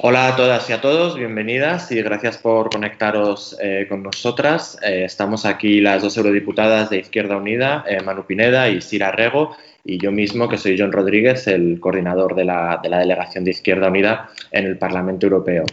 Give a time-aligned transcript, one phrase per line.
[0.00, 4.78] Hola a todas y a todos, bienvenidas y gracias por conectaros eh, con nosotras.
[4.80, 9.56] Eh, estamos aquí las dos eurodiputadas de Izquierda Unida, eh, Manu Pineda y Sira Rego,
[9.84, 14.30] y yo mismo, que soy John Rodríguez, el coordinador de la, delegación de Izquierda Unida
[14.52, 15.64] en el Parlamento Europeo.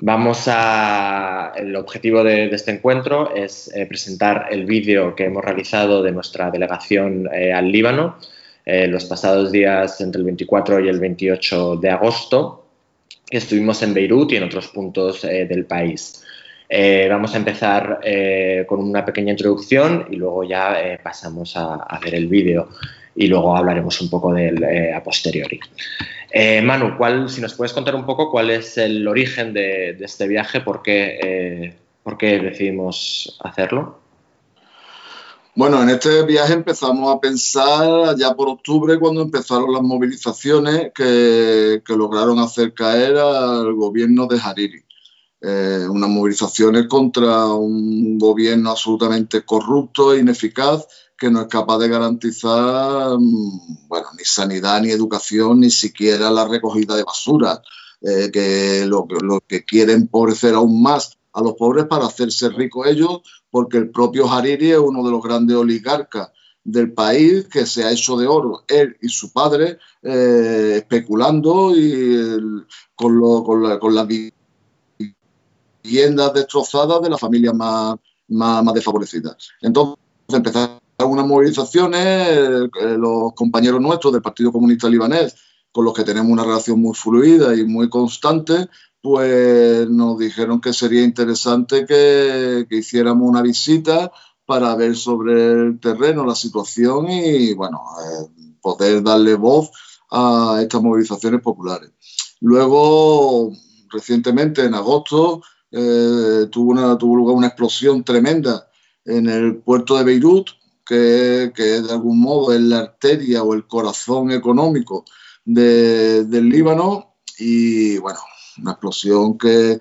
[0.00, 1.52] Vamos a.
[1.54, 7.28] El objetivo de, este encuentro es presentar el vídeo que hemos realizado de nuestra delegación
[7.32, 8.16] al Líbano
[8.66, 12.61] los pasados días entre el 24 y el 28 de agosto
[13.38, 16.24] estuvimos en Beirut y en otros puntos eh, del país.
[16.68, 22.14] Eh, vamos a empezar eh, con una pequeña introducción y luego ya pasamos a, ver
[22.14, 22.68] el vídeo
[23.14, 25.60] y luego hablaremos un poco del a posteriori.
[26.62, 30.26] Manu, ¿cuál, si nos puedes contar un poco cuál es el origen de, de este
[30.26, 34.01] viaje, por qué, por qué decidimos hacerlo?
[35.54, 41.82] Bueno, en este viaje empezamos a pensar ya por octubre cuando empezaron las movilizaciones que,
[41.88, 44.82] lograron hacer caer al gobierno de Hariri.
[45.42, 50.86] Eh, unas movilizaciones contra un gobierno absolutamente corrupto e ineficaz
[51.18, 56.48] que no es capaz de garantizar mm, bueno, ni sanidad, ni educación, ni siquiera la
[56.48, 57.60] recogida de basura,
[58.00, 62.86] eh, que lo, lo que quiere empobrecer aún más a los pobres para hacerse ricos
[62.86, 63.20] ellos
[63.52, 66.30] porque el propio Hariri es uno de los grandes oligarcas
[66.64, 72.64] del país que se ha hecho de oro, él y su padre, eh, especulando y
[72.96, 74.08] con, las
[75.84, 77.96] viviendas destrozadas de las familias más,
[78.28, 79.36] más, desfavorecidas.
[79.60, 79.98] Entonces
[80.28, 85.34] empezaron unas movilizaciones, eh, los compañeros nuestros del Partido Comunista Libanés,
[85.72, 88.68] con los que tenemos una relación muy fluida y muy constante,
[89.02, 94.12] pues nos dijeron que sería interesante que, hiciéramos una visita
[94.46, 99.70] para ver sobre el terreno la situación y, bueno, eh, poder darle voz
[100.10, 101.90] a estas movilizaciones populares.
[102.40, 103.50] Luego,
[103.90, 105.42] recientemente, en agosto,
[105.72, 106.74] eh, tuvo,
[107.16, 108.68] lugar una explosión tremenda
[109.04, 110.50] en el puerto de Beirut,
[110.86, 115.04] que, de algún modo es la arteria o el corazón económico
[115.44, 117.16] del Líbano.
[117.38, 118.20] Y bueno,
[118.60, 119.78] una explosión que,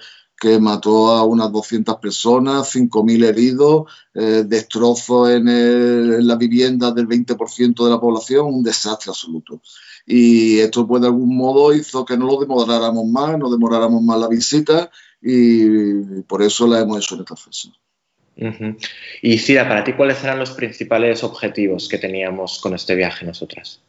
[0.59, 7.84] mató a unas 200 personas, 5.000 heridos, eh, destrozos en, en, la vivienda del 20%
[7.84, 9.62] de la población, un desastre absoluto.
[10.04, 14.20] Y esto, pues, de algún modo hizo que no lo demoráramos más, no demoráramos más
[14.20, 14.90] la visita
[15.22, 17.70] y por eso la hemos hecho en esta fecha.
[19.22, 23.82] Y Cira, para ti, ¿cuáles eran los principales objetivos que teníamos con este viaje nosotras?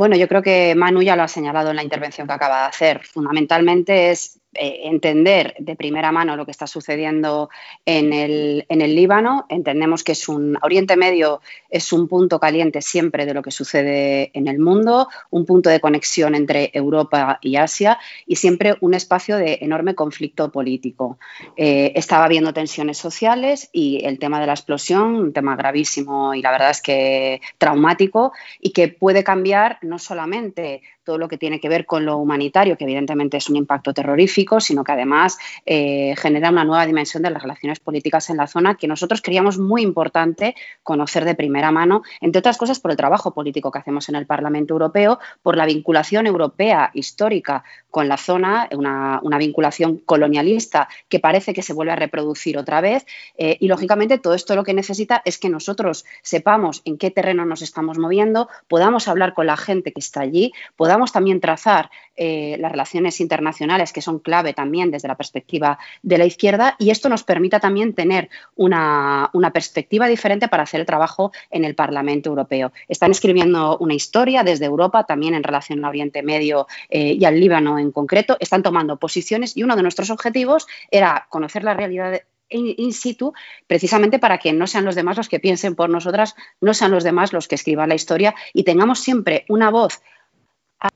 [0.00, 2.68] Bueno, yo creo que Manu ya lo ha señalado en la intervención que acaba de
[2.68, 3.04] hacer.
[3.04, 7.50] Fundamentalmente es eh, entender de primera mano lo que está sucediendo
[7.86, 9.46] en el, Líbano.
[9.48, 14.32] Entendemos que es un Oriente Medio es un punto caliente siempre de lo que sucede
[14.34, 19.36] en el mundo, un punto de conexión entre Europa y Asia y siempre un espacio
[19.36, 21.18] de enorme conflicto político.
[21.56, 26.42] Eh, estaba habiendo tensiones sociales y el tema de la explosión, un tema gravísimo y
[26.42, 31.60] la verdad es que traumático y que puede cambiar no solamente todo lo que tiene
[31.60, 36.14] que ver con lo humanitario, que evidentemente es un impacto terrorífico, sino que además eh,
[36.16, 39.82] genera una nueva dimensión de las relaciones políticas en la zona que nosotros creíamos muy
[39.82, 44.16] importante conocer de primera mano, entre otras cosas por el trabajo político que hacemos en
[44.16, 51.18] el Parlamento Europeo, por la vinculación europea histórica con la zona, una, vinculación colonialista que
[51.18, 53.06] parece que se vuelve a reproducir otra vez.
[53.36, 57.46] Eh, y lógicamente todo esto lo que necesita es que nosotros sepamos en qué terreno
[57.46, 62.56] nos estamos moviendo, podamos hablar con la gente que está allí, podamos también trazar eh,
[62.58, 67.08] las relaciones internacionales que son clave también desde la perspectiva de la izquierda y esto
[67.08, 72.72] nos permita también tener una, perspectiva diferente para hacer el trabajo en el Parlamento Europeo.
[72.88, 77.40] Están escribiendo una historia desde Europa también en relación al Oriente Medio eh, y al
[77.40, 82.20] Líbano en concreto, están tomando posiciones y uno de nuestros objetivos era conocer la realidad
[82.50, 83.32] in situ,
[83.66, 87.04] precisamente para que no sean los demás los que piensen por nosotras, no sean los
[87.04, 90.02] demás los que escriban la historia y tengamos siempre una voz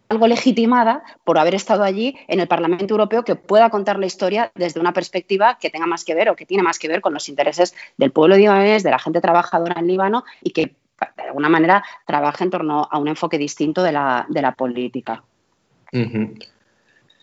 [0.08, 4.50] algo legitimada por haber estado allí en el Parlamento Europeo que pueda contar la historia
[4.54, 7.12] desde una perspectiva que tenga más que ver o que tiene más que ver con
[7.14, 10.74] los intereses del pueblo libanés, de la gente trabajadora en Líbano y que
[11.16, 15.22] de alguna manera trabaje en torno a un enfoque distinto de la, política.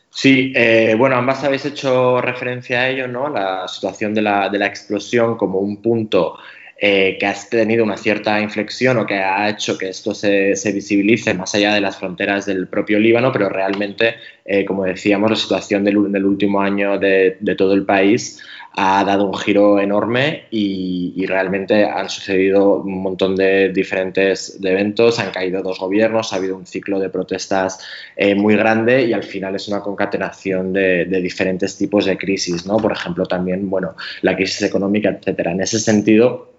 [0.09, 3.29] Sí, eh, bueno, ambas habéis hecho referencia a ello, ¿no?
[3.29, 6.37] La situación de la, de la explosión como un punto
[6.83, 11.33] eh, que ha tenido una cierta inflexión o que ha hecho que esto se, visibilice
[11.33, 15.83] más allá de las fronteras del propio Líbano, pero realmente, eh, como decíamos, la situación
[15.83, 18.41] del, último año de, de todo el país
[18.73, 25.31] ha dado un giro enorme y, realmente han sucedido un montón de diferentes eventos, han
[25.31, 27.79] caído dos gobiernos, ha habido un ciclo de protestas
[28.15, 32.77] eh, muy grande y al final es una concatenación de, diferentes tipos de crisis, ¿no?
[32.77, 35.51] Por ejemplo, también, bueno, la crisis económica, etcétera.
[35.51, 36.51] En ese sentido,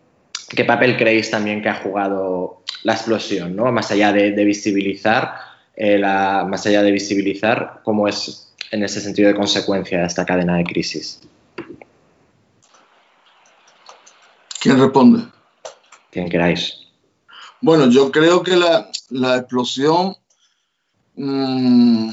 [0.55, 3.71] ¿qué papel creéis también que ha jugado la explosión, ¿no?
[3.73, 5.35] Más allá de, visibilizar,
[5.77, 10.57] eh, la, más allá de visibilizar cómo es en ese sentido de consecuencia esta cadena
[10.57, 11.21] de crisis.
[14.61, 15.25] ¿Quién responde?
[16.11, 16.79] Quien queráis.
[17.61, 20.17] Bueno, yo creo que la, explosión,
[21.17, 22.11] mm,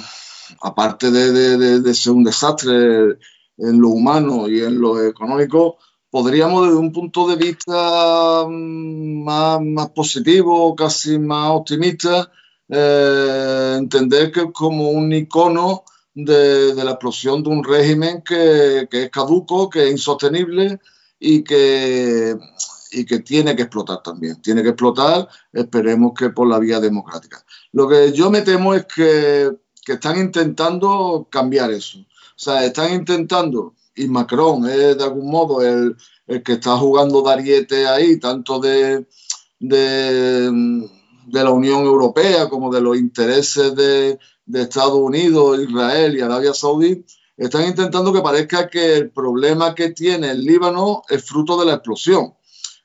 [0.61, 3.17] aparte de, ser un desastre
[3.57, 5.77] en lo humano y en lo económico,
[6.09, 12.31] podríamos desde un punto de vista mm, más, positivo, casi más optimista,
[12.67, 15.83] eh, entender que es como un icono
[16.13, 20.79] de, la explosión de un régimen que, que es caduco, que es insostenible
[21.19, 22.35] y que,
[22.91, 24.41] y que tiene que explotar también.
[24.41, 27.43] Tiene que explotar, esperemos que por la vía democrática.
[27.71, 29.51] Lo que yo me temo es que,
[29.85, 31.99] que están intentando cambiar eso.
[31.99, 35.95] O sea, están intentando, y Macron es de algún modo el,
[36.27, 39.05] el que está jugando Dariete ahí, tanto de,
[39.59, 40.51] de,
[41.31, 44.17] la Unión Europea como de los intereses de,
[44.53, 47.05] Estados Unidos, Israel y Arabia Saudí,
[47.37, 51.73] están intentando que parezca que el problema que tiene el Líbano es fruto de la
[51.75, 52.33] explosión,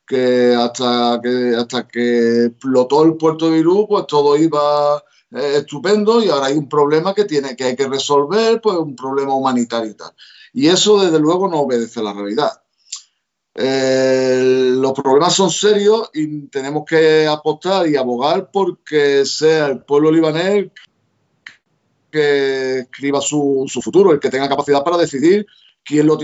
[0.07, 6.23] que hasta que, hasta que explotó el puerto de Beirut, pues todo iba eh, estupendo
[6.23, 9.91] y ahora hay un problema que, tiene, que hay que resolver, pues un problema humanitario
[9.91, 10.13] y tal.
[10.55, 12.53] Y eso desde luego no obedece a la realidad.
[13.57, 20.11] Eh, los problemas son serios y tenemos que apostar y abogar porque sea el pueblo
[20.11, 20.71] libanés
[22.11, 25.45] que escriba su, futuro, el que tenga capacidad para decidir
[25.85, 26.17] quién lo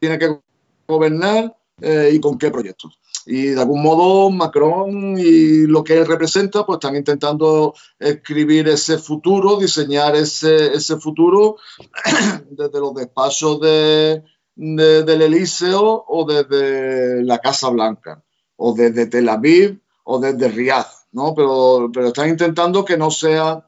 [0.00, 0.40] tiene que
[0.86, 2.98] gobernar eh, y con qué proyectos.
[3.30, 8.96] Y de algún modo Macron y lo que él representa, pues están intentando escribir ese
[8.96, 11.56] futuro, diseñar ese, ese futuro
[12.50, 14.22] desde los despachos de,
[14.56, 18.24] del Elíseo o desde la Casa Blanca,
[18.56, 21.34] o desde Tel Aviv o desde Riyadh, ¿no?
[21.34, 23.62] Pero, pero están intentando que no sea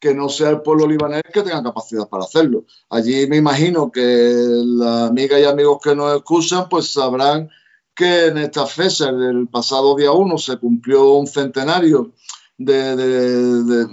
[0.00, 2.64] que no sea el pueblo libanés que tenga capacidad para hacerlo.
[2.90, 7.48] Allí me imagino que las amigas y amigos que nos escuchan pues sabrán
[7.94, 12.12] que en esta fecha, el pasado día 1, se cumplió un centenario
[12.58, 13.86] de,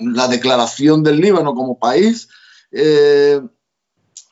[0.00, 2.28] la declaración del Líbano como país.
[2.70, 3.40] Eh,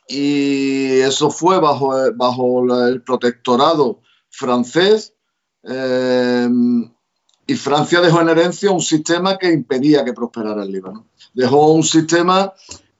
[0.07, 5.13] y eso fue bajo, bajo el protectorado francés.
[5.63, 6.49] Eh,
[7.47, 11.07] y Francia dejó en herencia un sistema que impedía que prosperara el Líbano.
[11.33, 12.53] Dejó un sistema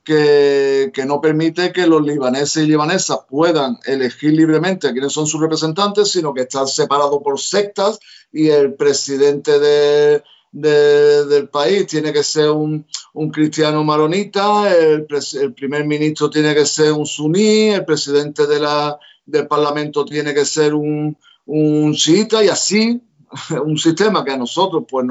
[0.03, 5.42] que, no permite que los libaneses y libanesas puedan elegir libremente a quiénes son sus
[5.42, 8.00] representantes, sino que están separados por sectas
[8.31, 9.59] y el presidente
[10.51, 12.86] del país tiene que ser un,
[13.31, 15.06] cristiano maronita, el,
[15.56, 20.45] primer ministro tiene que ser un suní, el presidente de la, del parlamento tiene que
[20.45, 21.15] ser un,
[21.45, 23.01] un chiita y así
[23.63, 25.06] un sistema que a nosotros pues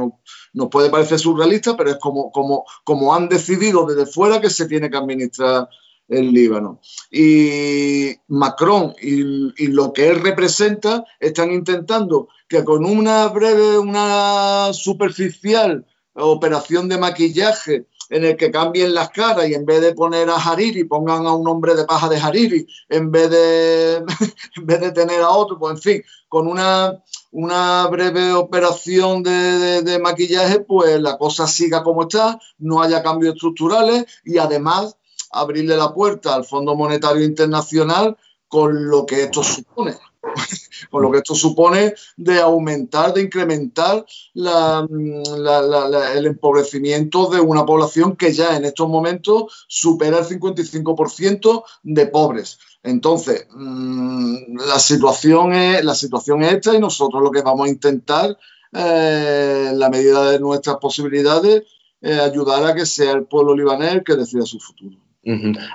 [0.52, 4.66] nos puede parecer surrealista, pero es como, como, como han decidido desde fuera que se
[4.66, 5.68] tiene que administrar
[6.10, 6.80] el Líbano.
[7.10, 15.86] Y Macron y, lo que él representa están intentando que con una breve, una superficial
[16.14, 20.34] operación de maquillaje en el que cambien las caras y en vez de poner a
[20.34, 23.96] Hariri pongan a un hombre de paja de Hariri, en vez de,
[24.56, 27.00] en vez de tener a otro, pues en fin, con una,
[27.32, 34.06] una breve operación de, maquillaje, pues la cosa siga como está, no haya cambios estructurales
[34.24, 34.96] y además
[35.30, 38.16] abrirle la puerta al Fondo Monetario Internacional
[38.48, 39.96] con lo que esto supone.
[40.90, 48.32] con lo que esto supone de aumentar, de incrementar el empobrecimiento de una población que
[48.32, 52.58] ya en estos momentos supera el 55% de pobres.
[52.82, 57.70] Entonces, mm, la, situación es, la situación es esta y nosotros lo que vamos a
[57.70, 58.36] intentar,
[58.72, 61.64] eh, en la medida de nuestras posibilidades,
[62.00, 64.96] es ayudar a que sea el pueblo libanés el que decida su futuro.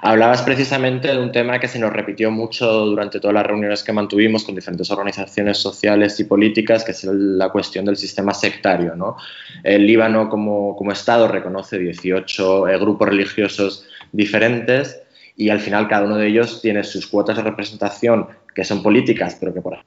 [0.01, 3.93] Hablabas precisamente de un tema que se nos repitió mucho durante todas las reuniones que
[3.93, 8.95] mantuvimos con diferentes organizaciones sociales y políticas, que es la cuestión del sistema sectario.
[8.95, 9.17] ¿no?
[9.63, 15.04] El Líbano como, como Estado reconoce 18 eh, grupos religiosos diferentes
[15.37, 19.37] y al final cada uno de ellos tiene sus cuotas de representación que son políticas,
[19.39, 19.77] pero que por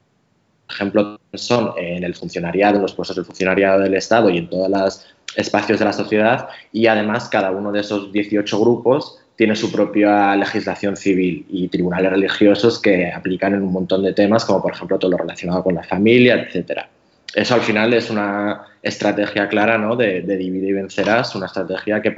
[0.69, 4.69] ejemplo, son en el funcionariado, en los puestos del funcionariado del Estado y en todos
[4.69, 6.47] los espacios de la sociedad.
[6.71, 12.11] Y además, cada uno de esos 18 grupos tiene su propia legislación civil y tribunales
[12.11, 15.75] religiosos que aplican en un montón de temas, como por ejemplo todo lo relacionado con
[15.75, 16.89] la familia, etcétera.
[17.33, 19.95] Eso al final es una estrategia clara ¿no?
[19.95, 22.11] de, de dividir y vencerás, una estrategia que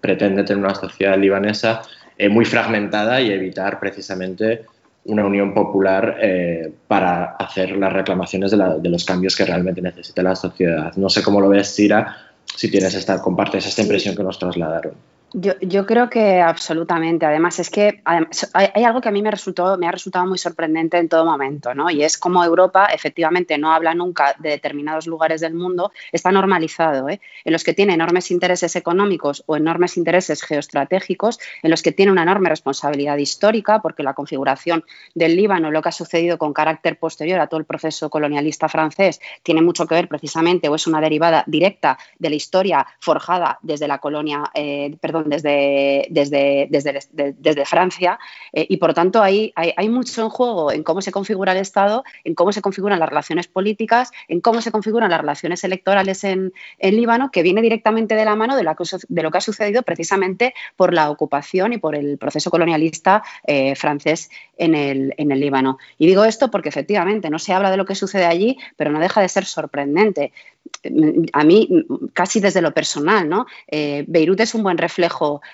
[0.00, 1.82] pretende tener una sociedad libanesa
[2.18, 4.66] eh, muy fragmentada y evitar precisamente
[5.04, 10.34] una unión popular eh, para hacer las reclamaciones de, los cambios que realmente necesita la
[10.34, 10.94] sociedad.
[10.96, 14.92] No sé cómo lo ves, Sira, si tienes esta, compartes esta impresión que nos trasladaron.
[15.34, 17.26] Yo, creo que absolutamente.
[17.26, 20.96] Además, es que hay, algo que a mí me, resultó, me ha resultado muy sorprendente
[20.96, 21.90] en todo momento, ¿no?
[21.90, 27.10] Y es como Europa efectivamente no habla nunca de determinados lugares del mundo, está normalizado,
[27.10, 27.20] ¿eh?
[27.44, 32.10] en los que tiene enormes intereses económicos o enormes intereses geoestratégicos, en los que tiene
[32.10, 36.98] una enorme responsabilidad histórica, porque la configuración del Líbano, lo que ha sucedido con carácter
[36.98, 41.02] posterior a todo el proceso colonialista francés, tiene mucho que ver precisamente o es una
[41.02, 48.18] derivada directa de la historia forjada desde la colonia, eh, perdón, desde, desde, desde, Francia
[48.52, 52.04] eh, y por tanto hay, hay, mucho en juego en cómo se configura el Estado,
[52.24, 56.52] en cómo se configuran las relaciones políticas, en cómo se configuran las relaciones electorales en,
[56.80, 58.64] Líbano, que viene directamente de la mano de,
[59.08, 63.74] de, lo que ha sucedido precisamente por la ocupación y por el proceso colonialista eh,
[63.76, 65.78] francés en el, en el Líbano.
[65.98, 69.00] Y digo esto porque efectivamente no se habla de lo que sucede allí, pero no
[69.00, 70.32] deja de ser sorprendente
[71.32, 71.68] a mí
[72.12, 73.46] casi desde lo personal, ¿no?
[73.68, 75.07] Eh, Beirut es un buen reflejo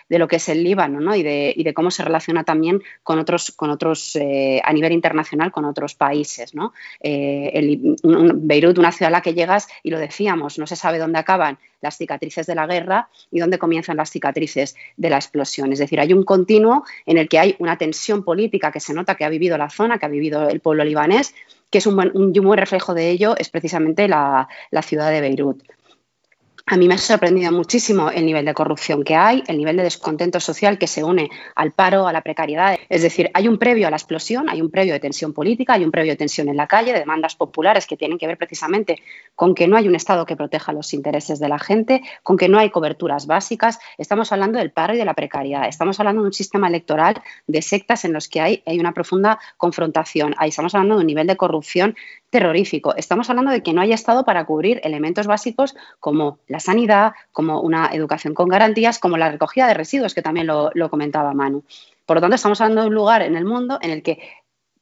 [0.08, 1.14] de lo que es el Líbano, ¿no?
[1.14, 5.64] Y de, cómo se relaciona también con otros, con otros eh, a nivel internacional, con
[5.64, 6.72] otros países, ¿no?
[7.00, 11.18] Eh, Beirut, una ciudad a la que llegas y lo decíamos, no se sabe dónde
[11.18, 15.72] acaban las cicatrices de la guerra y dónde comienzan las cicatrices de la explosión.
[15.72, 19.14] Es decir, hay un continuo en el que hay una tensión política que se nota
[19.14, 21.34] que ha vivido la zona, que ha vivido el pueblo libanés,
[21.70, 24.48] que es un buen, reflejo de ello, es precisamente la
[24.82, 25.62] ciudad de Beirut.
[26.66, 29.82] A mí me ha sorprendido muchísimo el nivel de corrupción que hay, el nivel de
[29.82, 32.78] descontento social que se une al paro, a la precariedad.
[32.88, 35.84] Es decir, hay un previo a la explosión, hay un previo de tensión política, hay
[35.84, 39.02] un previo de tensión en la calle, de demandas populares que tienen que ver precisamente
[39.34, 42.48] con que no hay un Estado que proteja los intereses de la gente, con que
[42.48, 43.78] no hay coberturas básicas.
[43.98, 45.68] Estamos hablando del paro y de la precariedad.
[45.68, 49.38] Estamos hablando de un sistema electoral de sectas en los que hay, hay una profunda
[49.58, 50.34] confrontación.
[50.38, 51.94] Ahí estamos hablando de un nivel de corrupción
[52.34, 52.96] terrorífico.
[52.96, 57.60] Estamos hablando de que no haya Estado para cubrir elementos básicos como la sanidad, como
[57.60, 61.62] una educación con garantías, como la recogida de residuos, que también lo, comentaba Manu.
[62.04, 64.18] Por lo tanto, estamos hablando de un lugar en el mundo en el que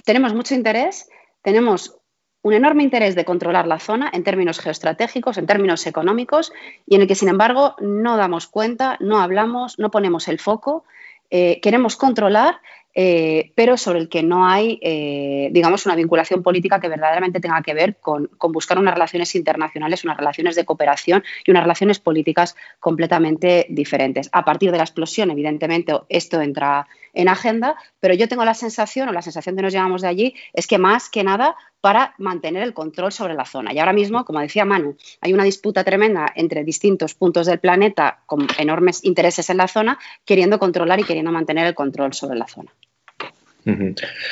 [0.02, 1.10] tenemos mucho interés,
[1.42, 1.98] tenemos
[2.40, 6.54] un enorme interés de controlar la zona en términos geoestratégicos, en términos económicos,
[6.86, 10.86] y en el que, sin embargo, no damos cuenta, no hablamos, no ponemos el foco,
[11.28, 12.62] eh, queremos controlar
[12.94, 17.62] eh, pero sobre el que no hay, eh, digamos, una vinculación política que verdaderamente tenga
[17.62, 22.54] que ver con, buscar unas relaciones internacionales, unas relaciones de cooperación y unas relaciones políticas
[22.80, 24.28] completamente diferentes.
[24.32, 29.08] A partir de la explosión, evidentemente, esto entra en agenda, pero yo tengo la sensación,
[29.08, 32.62] o la sensación que nos llevamos de allí, es que más que nada para mantener
[32.62, 33.74] el control sobre la zona.
[33.74, 38.20] Y ahora mismo, como decía Manu, hay una disputa tremenda entre distintos puntos del planeta
[38.24, 42.46] con enormes intereses en la zona, queriendo controlar y queriendo mantener el control sobre la
[42.46, 42.72] zona.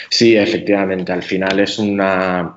[0.08, 1.12] Sí, efectivamente.
[1.12, 2.56] Al final es una.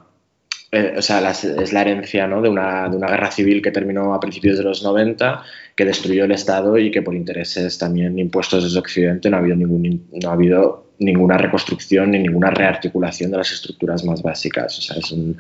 [0.72, 2.42] Eh, o sea, es la herencia ¿no?
[2.42, 5.44] de, una, de, una, guerra civil que terminó a principios de los 90,
[5.76, 9.56] que destruyó el Estado y que por intereses también impuestos desde Occidente no ha habido,
[9.56, 14.78] ningún, no ha habido ninguna reconstrucción ni ninguna rearticulación de las estructuras más básicas.
[14.80, 15.38] O sea, es un,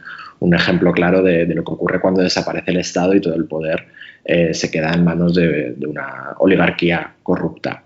[0.53, 3.87] ejemplo claro de, lo que ocurre cuando desaparece el Estado y todo el poder
[4.25, 7.83] eh, se queda en manos de, una oligarquía corrupta.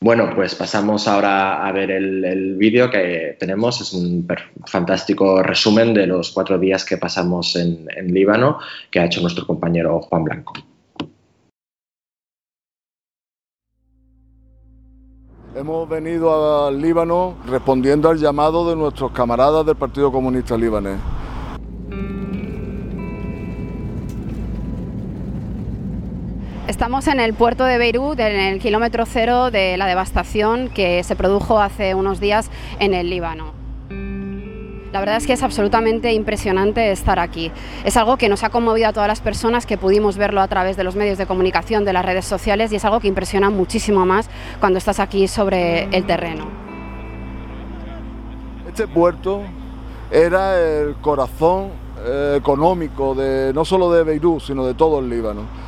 [0.00, 3.80] Bueno, pues pasamos ahora a ver el, vídeo que tenemos.
[3.80, 4.26] Es un
[4.64, 8.58] fantástico resumen de los cuatro días que pasamos en Líbano
[8.90, 10.54] que ha hecho nuestro compañero Juan Blanco.
[15.58, 21.00] Hemos venido al Líbano respondiendo al llamado de nuestros camaradas del Partido Comunista Libanés.
[26.68, 31.16] Estamos en el puerto de Beirut, en el kilómetro cero de la devastación que se
[31.16, 33.57] produjo hace unos días en el Líbano.
[34.92, 37.52] La verdad es que es absolutamente impresionante estar aquí.
[37.84, 40.76] Es algo que nos ha conmovido a todas las personas que pudimos verlo a través
[40.78, 44.06] de los medios de comunicación, de las redes sociales y es algo que impresiona muchísimo
[44.06, 44.30] más
[44.60, 46.46] cuando estás aquí sobre el terreno.
[48.66, 49.42] Este puerto
[50.10, 51.68] era el corazón
[52.06, 55.67] eh, económico de no solo de Beirut, sino de todo el Líbano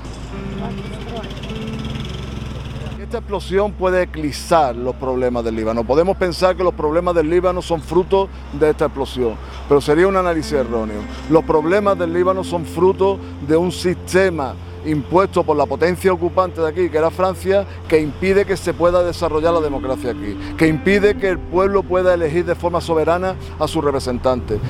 [3.10, 5.82] esta explosión puede eclipsar los problemas del Líbano.
[5.82, 9.34] Podemos pensar que los problemas del Líbano son fruto de esta explosión,
[9.68, 11.00] pero sería un análisis erróneo.
[11.28, 14.54] Los problemas del Líbano son fruto de un sistema
[14.86, 19.02] impuesto por la potencia ocupante de aquí, que era Francia, que impide que se pueda
[19.02, 23.66] desarrollar la democracia aquí, que impide que el pueblo pueda elegir de forma soberana a
[23.66, 24.60] sus representantes.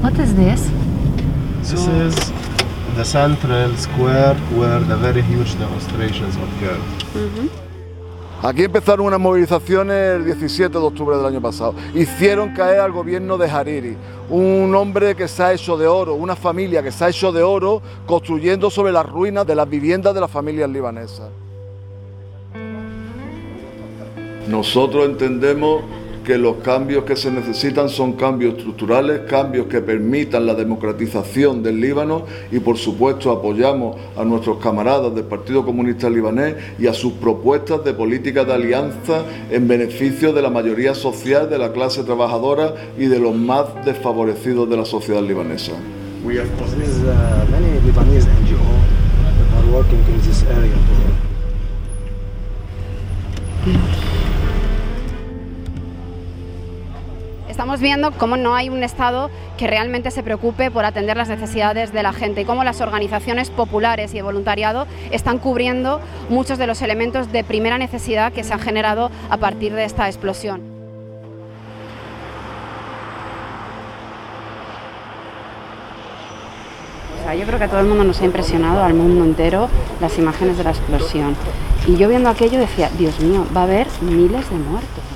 [0.00, 0.70] What is this?
[1.62, 2.35] This is
[2.96, 6.80] the central square where the very huge demonstrations occurred.
[8.42, 11.74] Aquí empezaron unas movilizaciones el 17 de octubre del año pasado.
[11.94, 13.96] Hicieron caer al gobierno de Hariri,
[14.30, 17.42] un hombre que se ha hecho de oro, una familia que se ha hecho de
[17.42, 21.28] oro construyendo sobre las ruinas de las viviendas de las familias libanesas.
[24.48, 25.82] Nosotros entendemos
[26.26, 31.80] que los cambios que se necesitan son cambios estructurales, cambios que permitan la democratización del
[31.80, 37.12] Líbano y por supuesto apoyamos a nuestros camaradas del Partido Comunista Libanés y a sus
[37.12, 42.74] propuestas de política de alianza en beneficio de la mayoría social, de la clase trabajadora
[42.98, 45.74] y de los más desfavorecidos de la sociedad libanesa.
[57.56, 61.90] Estamos viendo cómo no hay un Estado que realmente se preocupe por atender las necesidades
[61.90, 66.66] de la gente y cómo las organizaciones populares y de voluntariado están cubriendo muchos de
[66.66, 70.60] los elementos de primera necesidad que se han generado a partir de esta explosión.
[77.38, 79.70] Yo creo que a todo el mundo nos ha impresionado, al mundo entero,
[80.02, 81.34] las imágenes de la explosión.
[81.86, 85.15] Y yo viendo aquello decía, Dios mío, va a haber miles de muertos.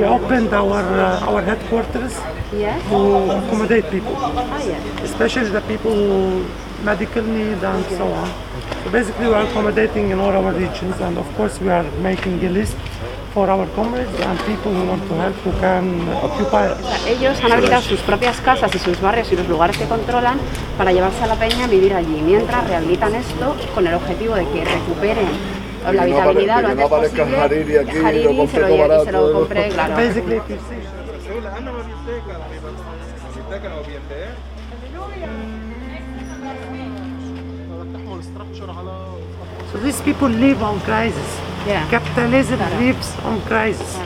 [0.00, 2.14] We opened our uh, our headquarters
[2.52, 2.82] Yes.
[2.90, 2.98] to
[3.38, 4.80] accommodate people, Ah, yes.
[5.04, 6.44] especially the people who
[6.84, 8.28] medical need and so on.
[8.82, 12.42] So basically, we are accommodating in all our regions, and of course, we are making
[12.44, 12.76] a list
[13.34, 15.84] for our comrades and people who want to help who can
[16.26, 16.66] occupy.
[17.06, 20.38] Ellos han habilitado sus propias casas y sus barrios y los lugares que controlan
[20.76, 24.44] para llevarse a la peña a vivir allí, mientras rehabilitan esto con el objetivo de
[24.48, 25.28] que recuperen
[25.82, 27.40] la que no habitabilidad apare- lo que no antes aparezca posible.
[27.40, 29.38] Hariri aquí y lo Hariri compre se lo, todo lleve- se barato, lo ¿no?
[29.40, 29.96] compré, claro.
[29.96, 31.90] Basically, if you see.
[39.72, 41.30] So these people live on crisis.
[41.66, 41.86] Yeah.
[41.90, 43.96] Capitalism lives on crisis.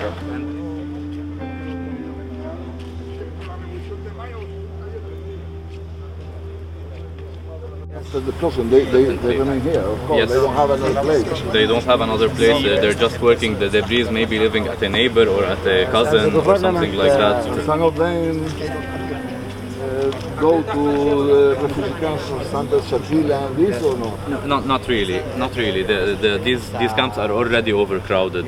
[8.14, 10.28] The person, they, they, they remain here, of course, Yes.
[10.30, 11.52] they don't have another place.
[11.52, 12.64] They don't have another place.
[12.64, 16.32] uh, They're just working the debris, maybe living at a neighbor or at a cousin
[16.32, 17.64] or something like that.
[17.66, 20.82] Some of them uh, go to
[21.30, 24.16] the refugee camps of Santa Shatila and this or no?
[24.46, 25.82] Not, not really, not really.
[25.82, 28.46] The, the, these, these camps are already overcrowded.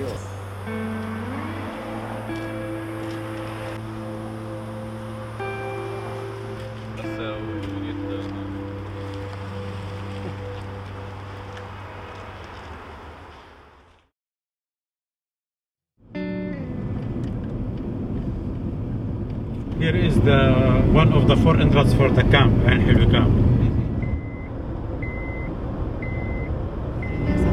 [20.67, 23.31] Uh, one of the four entrances for the camp, Al Hilwi camp.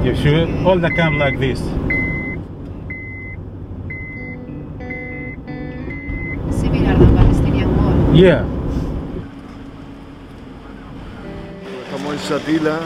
[0.04, 1.60] You see all the camp like this.
[6.60, 8.16] Similar to Palestinian wall.
[8.16, 8.46] Yeah.
[11.86, 12.80] Estamos en Shatila,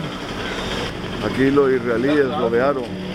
[1.26, 3.07] aquí los israelíes rodearon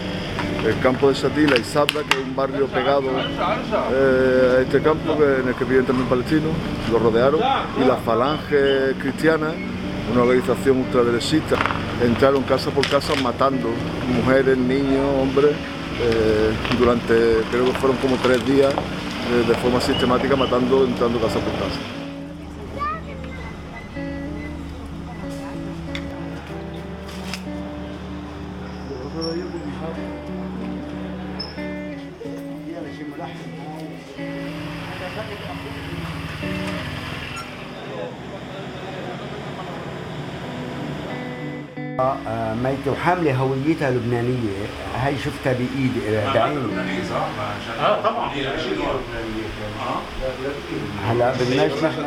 [0.67, 3.03] el campo de Shatila y Sabra, que es un barrio pegado
[3.93, 6.53] eh, a este campo en el que viven también palestinos,
[6.91, 7.41] lo rodearon
[7.81, 9.49] y la falange cristiana,
[10.13, 11.57] una organización ultraderechista,
[12.05, 13.69] entraron casa por casa matando
[14.09, 15.53] mujeres, niños, hombres,
[16.01, 21.39] eh, durante creo que fueron como tres días eh, de forma sistemática matando, entrando casa
[21.39, 22.02] por casa.
[42.87, 44.67] بنت وحامله هويتها لبنانية.
[44.97, 46.01] هي شفتها بإيدي.
[46.09, 46.61] إيه، بعيني
[47.81, 48.31] آه طبعا.
[49.81, 50.01] آه.
[51.11, 52.03] هلا بدناش نحن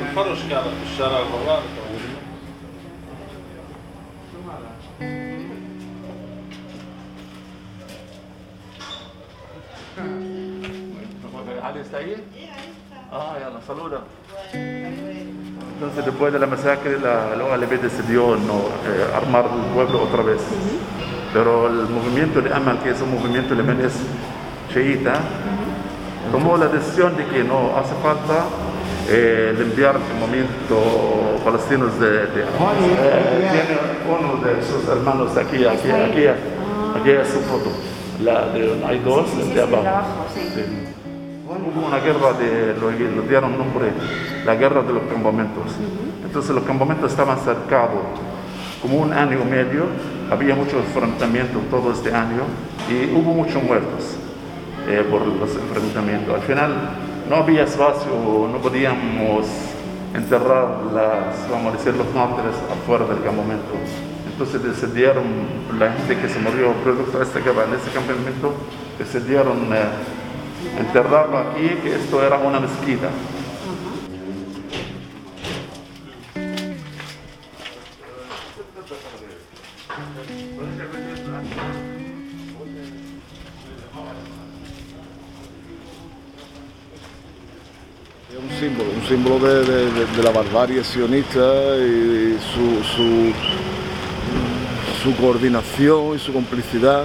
[0.00, 1.62] بنفرش كانت بالشارع الغرار
[11.62, 12.18] علي سعيد؟
[13.12, 14.02] آه يلا صلوا له
[14.52, 15.23] طيب،
[15.84, 18.54] Entonces, después de la masacre, la, la OLP decidió no,
[18.88, 20.40] eh, armar el pueblo otra vez.
[21.30, 23.92] Pero el movimiento de Amal, que es un movimiento libanés
[24.72, 25.20] chiita,
[26.32, 28.46] tomó la decisión de que no hace falta
[29.10, 36.26] eh, enviar campamentos palestinos de, de eh, tiene uno de sus hermanos aquí, aquí, aquí,
[36.26, 37.70] aquí es su foto.
[38.22, 39.84] La de, hay dos de abajo.
[40.32, 41.03] Sí.
[41.74, 43.90] Hubo una guerra de, lo, lo dieron nombre,
[44.44, 45.64] la guerra de los campamentos.
[46.24, 48.00] Entonces los campamentos estaban cercados
[48.80, 49.86] como un año y medio,
[50.30, 52.42] había muchos enfrentamientos todo este año
[52.88, 54.16] y hubo muchos muertos
[54.86, 56.34] eh, por los enfrentamientos.
[56.34, 56.70] Al final
[57.28, 58.12] no había espacio,
[58.52, 59.46] no podíamos
[60.14, 63.72] enterrar las, vamos a decir, los mártires afuera del campamento.
[64.30, 65.24] Entonces decidieron,
[65.78, 68.52] la gente que se murió producto de esta guerra en ese campamento,
[68.98, 69.78] decidieron eh,
[70.78, 73.08] enterrarlo aquí, que esto era una mezquita.
[88.30, 93.32] Es un símbolo, un símbolo de, de- la barbarie sionista y su, su,
[95.02, 97.04] su coordinación y su complicidad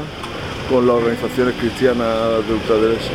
[0.70, 3.12] con las organizaciones cristianas de ultraderecha.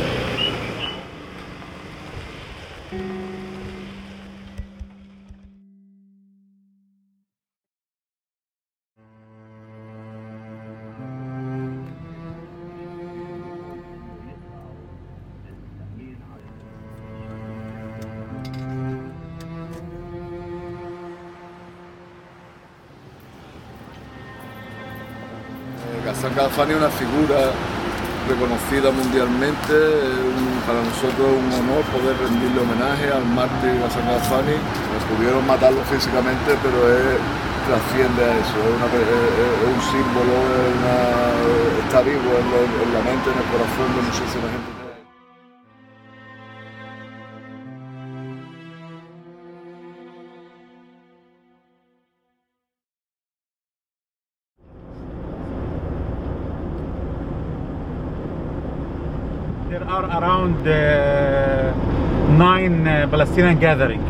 [26.15, 27.51] Hassan Ghalfani es una figura
[28.29, 29.75] reconocida mundialmente,
[30.65, 34.55] para nosotros es un honor poder rendirle homenaje al mártir Hassan Ghalfani.
[34.55, 36.79] Nos pudieron matarlo físicamente, pero
[37.67, 40.39] trasciende a eso, es, un símbolo,
[41.83, 44.84] está vivo en, en la mente, en el corazón de muchísima gente.
[60.14, 61.74] around uh,
[62.36, 64.02] nine uh, Palestinian gathering.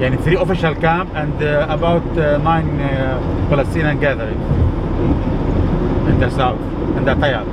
[0.00, 4.40] يعني three official camp and uh, about uh, nine uh, Palestinian gathering
[6.08, 6.60] in the south,
[6.96, 7.46] in the Tayar.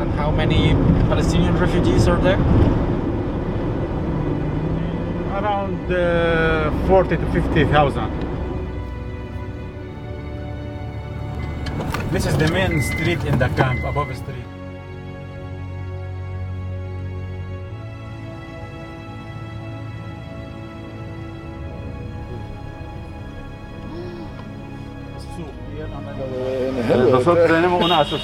[0.00, 0.74] And how many
[1.08, 2.40] Palestinian refugees are there?
[5.38, 8.32] Around uh, 40 to 50,000.
[12.12, 14.45] This is the main street in the camp, above the street.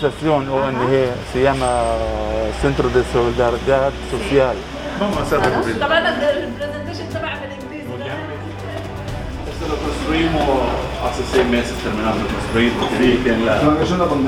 [0.03, 0.93] asociación ONG,
[1.33, 1.71] se llama
[2.61, 4.57] Centro de Solidaridad Social.
[5.01, 7.89] Vamos a hacerlo por طبعا البرزنتيشن تبعها بالانجليزي
[9.51, 10.49] Esto lo construimos
[11.07, 13.55] hace seis meses, terminamos de construir, porque vi que en la,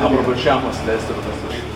[0.06, 1.70] aprovechamos de esto lo construimos.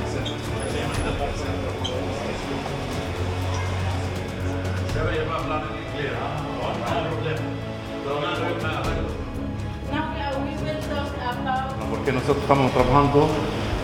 [11.90, 13.28] Porque nosotros estamos trabajando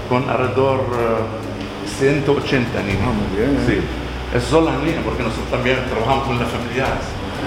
[0.10, 3.13] con alrededor eh, 180 niños.
[3.68, 3.82] Sí.
[4.36, 7.06] Eso son las niñas, porque nosotros también trabajamos con las familiares.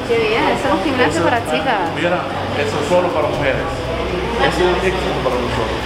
[0.09, 1.93] Qué bien, es un gimnasio para chicas.
[1.95, 2.25] Mira,
[2.57, 3.61] eso es solo para mujeres.
[4.41, 5.81] Es un éxito para nosotros.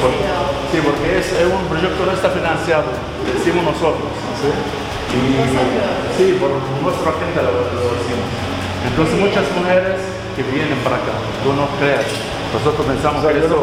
[0.00, 0.16] Por-
[0.72, 2.88] sí, porque es, es un proyecto no está financiado,
[3.28, 4.08] decimos nosotros.
[4.40, 4.48] ¿sí?
[5.12, 5.20] Y,
[6.16, 8.26] sí, por nuestra gente lo, lo decimos.
[8.88, 10.00] Entonces muchas mujeres
[10.36, 11.12] que vienen para acá,
[11.44, 12.06] tú no creas.
[12.54, 13.56] Nosotros pensamos que eso...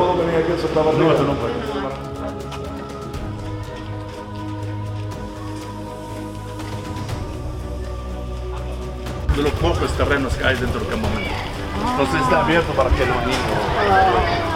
[0.94, 2.13] No, eso no puede.
[9.36, 11.34] De los pocos terrenos que hay dentro del campamento.
[11.92, 14.53] Entonces está abierto para que los niños.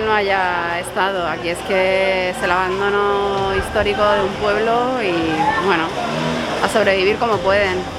[0.00, 5.12] No haya estado, aquí es que es el abandono histórico de un pueblo y
[5.64, 5.84] bueno,
[6.62, 7.95] a sobrevivir como pueden.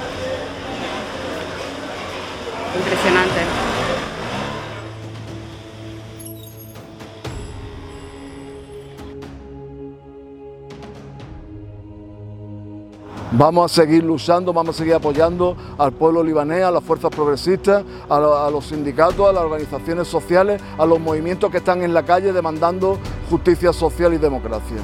[13.38, 17.84] Vamos a seguir luchando, vamos a seguir apoyando al pueblo libanés, a las fuerzas progresistas,
[18.08, 21.94] a, lo- a los sindicatos, a las organizaciones sociales, a los movimientos que están en
[21.94, 22.98] la calle demandando
[23.30, 24.78] justicia social y democracia.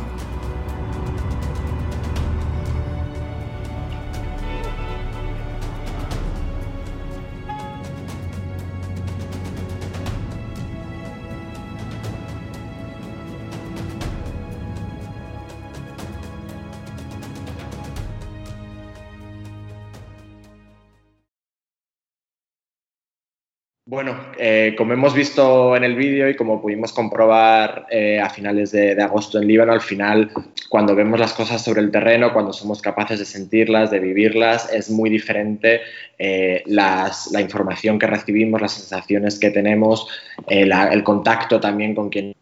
[24.46, 28.92] Eh, como hemos visto en el vídeo y como pudimos comprobar eh, a finales de,
[29.02, 30.30] agosto en Líbano, al final,
[30.68, 34.90] cuando vemos las cosas sobre el terreno, cuando somos capaces de sentirlas, de vivirlas, es
[34.90, 35.80] muy diferente
[36.18, 40.06] eh, las- la información que recibimos, las sensaciones que tenemos,
[40.46, 42.36] eh, el contacto también con quienes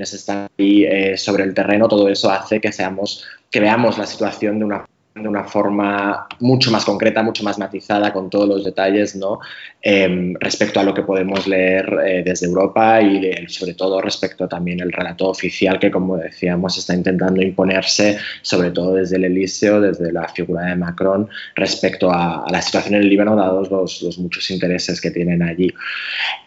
[0.00, 4.64] están ahí sobre el terreno, todo eso hace que seamos, que veamos la situación de
[4.64, 4.84] una
[5.14, 9.38] de una forma mucho más concreta, mucho más matizada, con todos los detalles, ¿no?
[9.80, 14.48] Em, respecto a lo que podemos leer eh, desde Europa y eh, sobre todo respecto
[14.48, 19.80] también al relato oficial que, como decíamos, está intentando imponerse, sobre todo desde el Elíseo,
[19.80, 24.50] desde la figura de Macron, respecto a, la situación en el Líbano, dados los, muchos
[24.50, 25.72] intereses que tienen allí.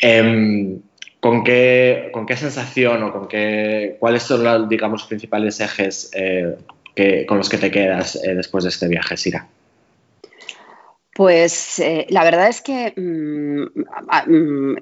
[0.02, 0.82] Em,
[1.20, 6.56] ¿Con qué, ¿Con qué sensación o con qué, cuáles son los, digamos, principales ejes eh,
[6.98, 9.48] que, con los que te quedas eh, después de este viaje, Sira?
[11.14, 13.62] Pues eh, la verdad es que mm,
[14.32, 14.76] mm,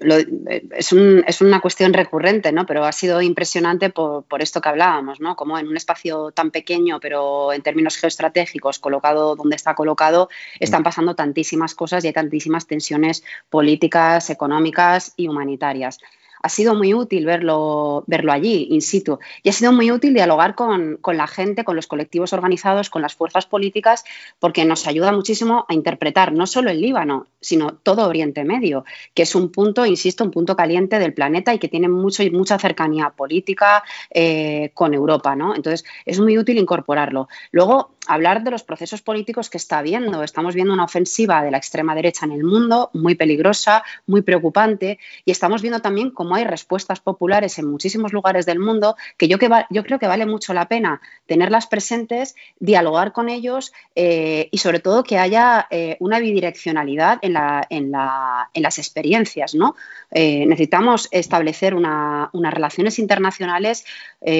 [0.00, 2.64] lo- eh, es, un- es una cuestión recurrente, ¿no?
[2.64, 5.36] Pero ha sido impresionante por, por esto que hablábamos, ¿no?
[5.36, 10.82] Como en un espacio tan pequeño, pero en términos geoestratégicos, colocado donde está colocado, están
[10.84, 15.98] pasando tantísimas cosas y hay tantísimas tensiones políticas, económicas y humanitarias.
[16.44, 20.54] Ha sido muy útil verlo, verlo allí, in situ, y ha sido muy útil dialogar
[20.54, 24.04] con, con la gente, con los colectivos organizados, con las fuerzas políticas,
[24.38, 29.22] porque nos ayuda muchísimo a interpretar no solo el Líbano, sino todo Oriente Medio, que
[29.22, 33.08] es un punto, insisto, un punto caliente del planeta y que tiene mucho, mucha cercanía
[33.08, 35.34] política eh, con Europa.
[35.34, 35.54] ¿no?
[35.54, 37.28] Entonces, es muy útil incorporarlo.
[37.52, 40.22] Luego, hablar de los procesos políticos que está habiendo.
[40.22, 44.98] Estamos viendo una ofensiva de la extrema derecha en el mundo, muy peligrosa, muy preocupante,
[45.24, 49.38] y estamos viendo también cómo hay respuestas populares en muchísimos lugares del mundo que yo,
[49.38, 54.48] que va- yo creo que vale mucho la pena tenerlas presentes, dialogar con ellos eh,
[54.50, 59.54] y sobre todo que haya eh, una bidireccionalidad en, la- en la- en las experiencias.
[59.54, 59.74] ¿no?
[60.10, 63.84] Eh, necesitamos establecer una- unas relaciones internacionales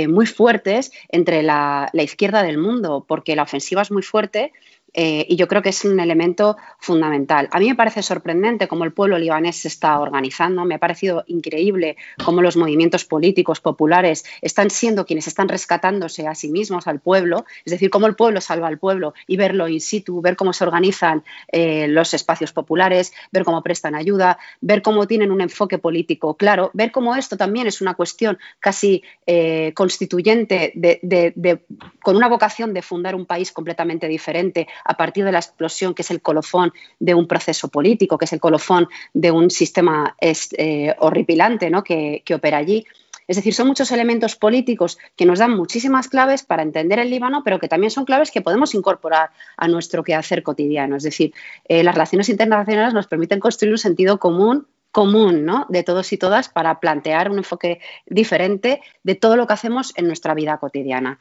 [0.09, 4.53] muy fuertes entre la, la izquierda del mundo, porque la ofensiva es muy fuerte
[4.95, 7.49] eh, y yo creo que es un elemento fundamental.
[7.51, 11.25] A mí me parece sorprendente cómo el pueblo libanés se está organizando, me ha parecido
[11.27, 17.01] increíble cómo los movimientos políticos populares están siendo quienes están rescatándose a sí mismos, al
[17.01, 20.53] pueblo, es decir, cómo el pueblo salva al pueblo y verlo in situ, ver cómo
[20.53, 25.79] se organizan eh, los espacios populares, ver cómo prestan ayuda, ver cómo tienen un enfoque
[25.79, 31.61] político claro, ver cómo esto también es una cuestión casi eh, constituyente de-
[32.03, 36.03] con una vocación de fundar un país completamente diferente a partir de la explosión que
[36.03, 40.55] es el colofón de un proceso político, que es el colofón de un sistema es-
[40.59, 41.83] eh, horripilante ¿no?
[41.83, 42.85] que, que opera allí.
[43.27, 47.42] Es decir, son muchos elementos políticos que nos dan muchísimas claves para entender el Líbano,
[47.42, 50.97] pero que también son claves que podemos incorporar a nuestro quehacer cotidiano.
[50.97, 51.33] Es decir,
[51.66, 55.66] eh, las relaciones internacionales nos permiten construir un sentido común común ¿no?
[55.70, 60.07] de todos y todas para plantear un enfoque diferente de todo lo que hacemos en
[60.07, 61.18] nuestra vida cotidiana.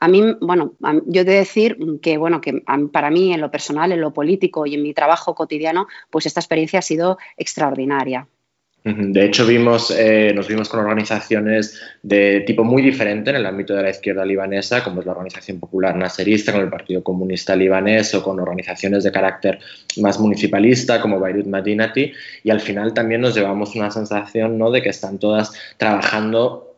[0.00, 0.74] A mí, bueno,
[1.06, 4.66] yo he de decir que, bueno, que para mí, en lo personal, en lo político
[4.66, 8.28] y en mi trabajo cotidiano, pues esta experiencia ha sido extraordinaria.
[8.88, 13.74] De hecho, vimos, eh, nos vimos con organizaciones de tipo muy diferente en el ámbito
[13.74, 18.14] de la izquierda libanesa, como es la Organización Popular Nasserista, con el Partido Comunista Libanés,
[18.14, 19.58] o con organizaciones de carácter
[19.96, 22.12] más municipalista, como Beirut Madinati,
[22.44, 24.70] y al final también nos llevamos una sensación ¿no?
[24.70, 26.75] de que están todas trabajando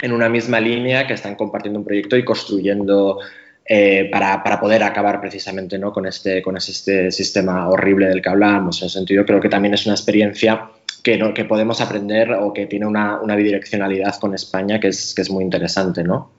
[0.00, 3.18] en una misma línea, que están compartiendo un proyecto y construyendo
[3.66, 5.92] eh, para, para poder acabar precisamente ¿no?
[5.92, 8.80] con, este, con este sistema horrible del que hablábamos.
[8.80, 10.70] En ese sentido, creo que también es una experiencia
[11.02, 15.22] que, no- que podemos aprender o que tiene una, bidireccionalidad con España que es, que
[15.22, 16.30] es muy interesante, ¿no?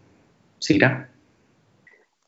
[0.58, 1.10] Sira.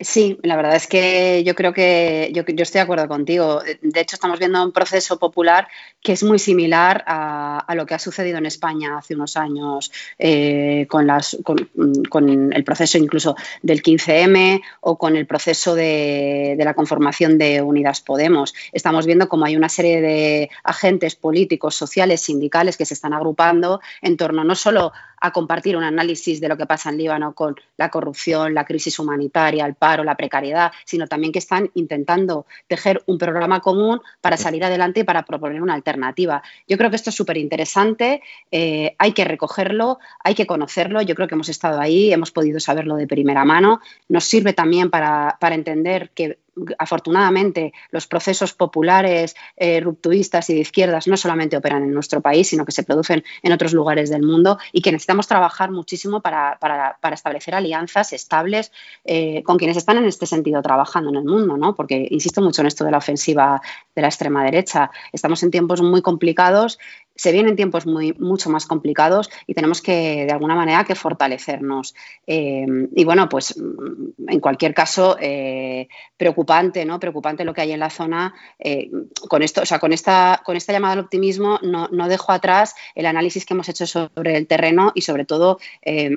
[0.03, 3.61] Sí, la verdad es que yo creo que yo, estoy de acuerdo contigo.
[3.81, 5.67] De hecho, estamos viendo un proceso popular
[6.01, 10.87] que es muy similar a, lo que ha sucedido en España hace unos años eh,
[10.89, 17.37] con, las, con, el proceso incluso del 15M o con el proceso de, la conformación
[17.37, 18.55] de Unidas Podemos.
[18.71, 23.81] Estamos viendo cómo hay una serie de agentes políticos, sociales, sindicales que se están agrupando
[24.01, 27.55] en torno no solo a compartir un análisis de lo que pasa en Líbano con
[27.77, 33.03] la corrupción, la crisis humanitaria, el paro, la precariedad, sino también que están intentando tejer
[33.05, 36.41] un programa común para salir adelante y para proponer una alternativa.
[36.67, 41.15] Yo creo que esto es súper interesante, eh, hay que recogerlo, hay que conocerlo, yo
[41.15, 43.79] creo que hemos estado ahí, hemos podido saberlo de primera mano,
[44.10, 46.39] nos sirve también para, para entender que
[46.77, 52.49] afortunadamente los procesos populares, eh, rupturistas y de izquierdas no solamente operan en nuestro país,
[52.49, 56.57] sino que se producen en otros lugares del mundo y que necesitamos trabajar muchísimo para,
[57.11, 58.71] establecer alianzas estables
[59.05, 61.75] eh, con quienes están en este sentido trabajando en el mundo, ¿no?
[61.75, 63.61] porque insisto mucho en esto de la ofensiva
[63.95, 64.91] de la extrema derecha.
[65.11, 66.79] Estamos en tiempos muy complicados
[67.21, 71.93] se vienen tiempos muy, mucho más complicados y tenemos que, de alguna manera, que fortalecernos.
[72.25, 73.55] Eh, y bueno, pues
[74.27, 76.99] en cualquier caso, eh, preocupante, ¿no?
[76.99, 78.34] Preocupante lo que hay en la zona.
[78.57, 78.89] Eh,
[79.29, 82.73] con esto, o sea, con esta, con esta llamada al optimismo, no, no, dejo atrás
[82.95, 85.60] el análisis que hemos hecho sobre el terreno y sobre todo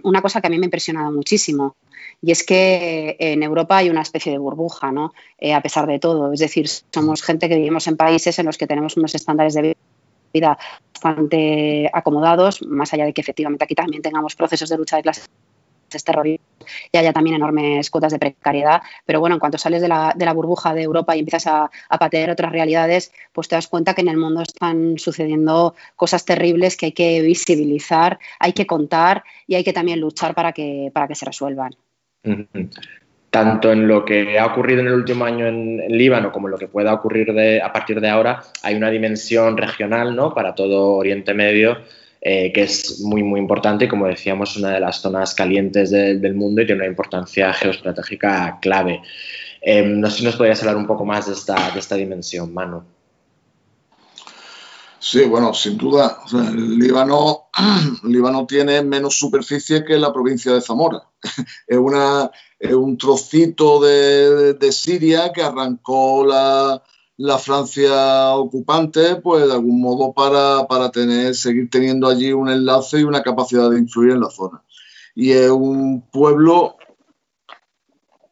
[0.05, 1.77] una cosa que a mí me ha impresionado muchísimo.
[2.23, 5.13] Y es que en Europa hay una especie de burbuja, ¿no?
[5.55, 6.33] a pesar de todo.
[6.33, 9.63] Es decir, somos gente que vivimos en países en los que tenemos unos estándares de
[9.63, 9.75] vida
[10.35, 10.59] vida
[10.93, 15.29] bastante acomodados, más allá de que efectivamente aquí también tengamos procesos de lucha de clases
[16.05, 18.83] terroristas y haya también enormes cuotas de precariedad.
[19.07, 21.71] Pero bueno, en cuanto sales de la, de la burbuja de Europa y empiezas a,
[21.89, 26.25] a, patear otras realidades, pues te das cuenta que en el mundo están sucediendo cosas
[26.25, 30.91] terribles que hay que visibilizar, hay que contar y hay que también luchar para que,
[30.93, 31.77] para que se resuelvan
[33.35, 36.57] tanto en lo que ha ocurrido en el último año en, Líbano como en lo
[36.57, 40.33] que pueda ocurrir a partir de ahora, hay una dimensión regional ¿no?
[40.33, 41.79] para todo Oriente Medio
[42.21, 46.35] eh, que es muy, muy importante y, como decíamos, una de las zonas calientes del
[46.35, 49.03] mundo y tiene una importancia geoestratégica clave.
[49.61, 52.55] Eh, no sé si nos podrías hablar un poco más de esta, de esta dimensión,
[52.55, 52.85] Manu.
[55.01, 56.19] Sí, bueno, sin duda.
[56.55, 57.44] Líbano,
[58.05, 61.03] Líbano tiene menos superficie que la provincia de Zamora.
[61.67, 66.83] es, una, es un trocito de, Siria que arrancó la,
[67.17, 73.01] la, Francia ocupante, pues de algún modo para, para tener, seguir teniendo allí un enlace
[73.01, 74.63] y una capacidad de influir en la zona.
[75.15, 76.77] Y es un pueblo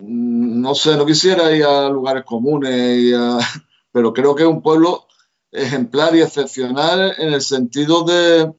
[0.05, 3.15] no sé, no quisiera ir a lugares comunes,
[3.93, 5.07] pero creo que es un pueblo
[5.53, 8.53] ejemplar y excepcional en el sentido de,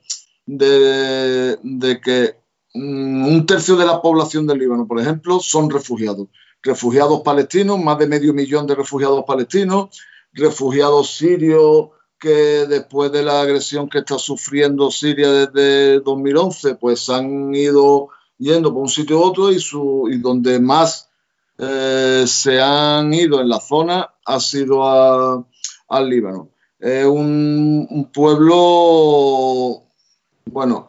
[0.45, 2.35] de, que
[2.73, 6.27] mm, un tercio de la población del Líbano, por ejemplo, son refugiados.
[6.61, 9.99] Refugiados palestinos, más de medio millón de refugiados palestinos,
[10.31, 17.53] refugiados sirios que después de la agresión que está sufriendo Siria desde 2011, pues han
[17.53, 21.09] ido yendo por un sitio u otro y, su, y donde más
[21.57, 24.85] eh, se han ido en la zona ha sido
[25.89, 26.53] al Líbano
[26.83, 29.83] es un, pueblo,
[30.53, 30.87] bueno,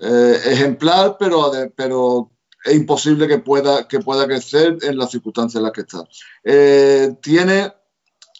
[0.00, 2.30] eh, ejemplar, pero, pero
[2.64, 6.04] es imposible que pueda, que pueda crecer en las circunstancias en las que está.
[6.44, 7.72] Eh, tiene,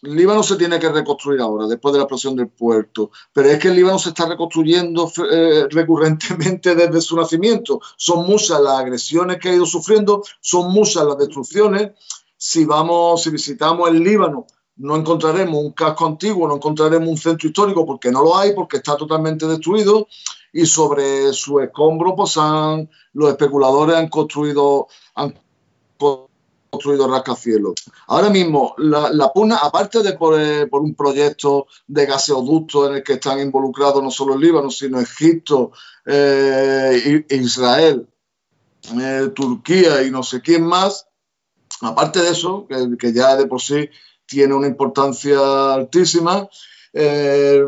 [0.03, 3.69] Líbano se tiene que reconstruir ahora, después de la explosión del puerto, pero es que
[3.69, 7.81] el Líbano se está reconstruyendo eh, recurrentemente desde su nacimiento.
[7.97, 11.93] Son muchas las agresiones que ha ido sufriendo, son muchas las destrucciones.
[12.37, 17.49] Si vamos, si visitamos el Líbano no encontraremos un casco antiguo, no encontraremos un centro
[17.49, 20.07] histórico porque no lo hay, porque está totalmente destruido
[20.53, 25.35] y sobre su escombro pues han, los especuladores han construido, han
[26.71, 27.75] construido rascacielos.
[28.07, 33.03] Ahora mismo, la, la puna, aparte de por, eh, un proyecto de gaseoducto en el
[33.03, 35.73] que están involucrados no solo el Líbano, sino Egipto,
[36.05, 38.07] eh, Israel,
[39.01, 41.07] eh, Turquía y no sé quién más,
[41.81, 42.67] aparte de eso,
[42.99, 43.89] que ya de por sí
[44.27, 46.49] tiene una importancia altísima.
[46.93, 47.65] Eh,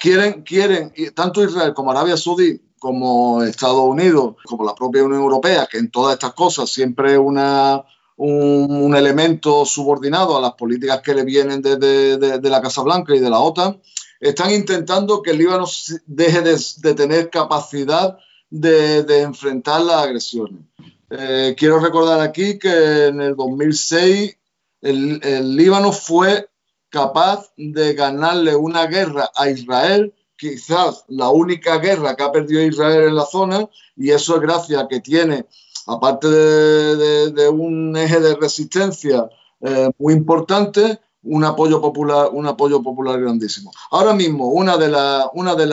[0.00, 5.68] quieren, quieren, tanto Israel como Arabia Saudí, como Estados Unidos, como la propia Unión Europea,
[5.70, 7.84] que en todas estas cosas siempre es una,
[8.16, 13.20] un, elemento subordinado a las políticas que le vienen desde de, la Casa Blanca y
[13.20, 13.80] de la OTAN,
[14.18, 15.66] están intentando que el Líbano
[16.06, 20.62] deje de, tener capacidad de, enfrentar las agresiones.
[21.10, 24.36] Eh, quiero recordar aquí que en el 2006
[24.82, 26.48] el, Líbano fue
[26.88, 33.08] capaz de ganarle una guerra a Israel, quizás la única guerra que ha perdido Israel
[33.08, 35.46] en la zona, y eso es gracias a que tiene
[35.86, 39.28] aparte de, un eje de resistencia
[39.60, 43.70] eh, muy importante, un apoyo popular, un apoyo popular grandísimo.
[43.90, 44.86] Ahora mismo, una de,
[45.34, 45.66] una de,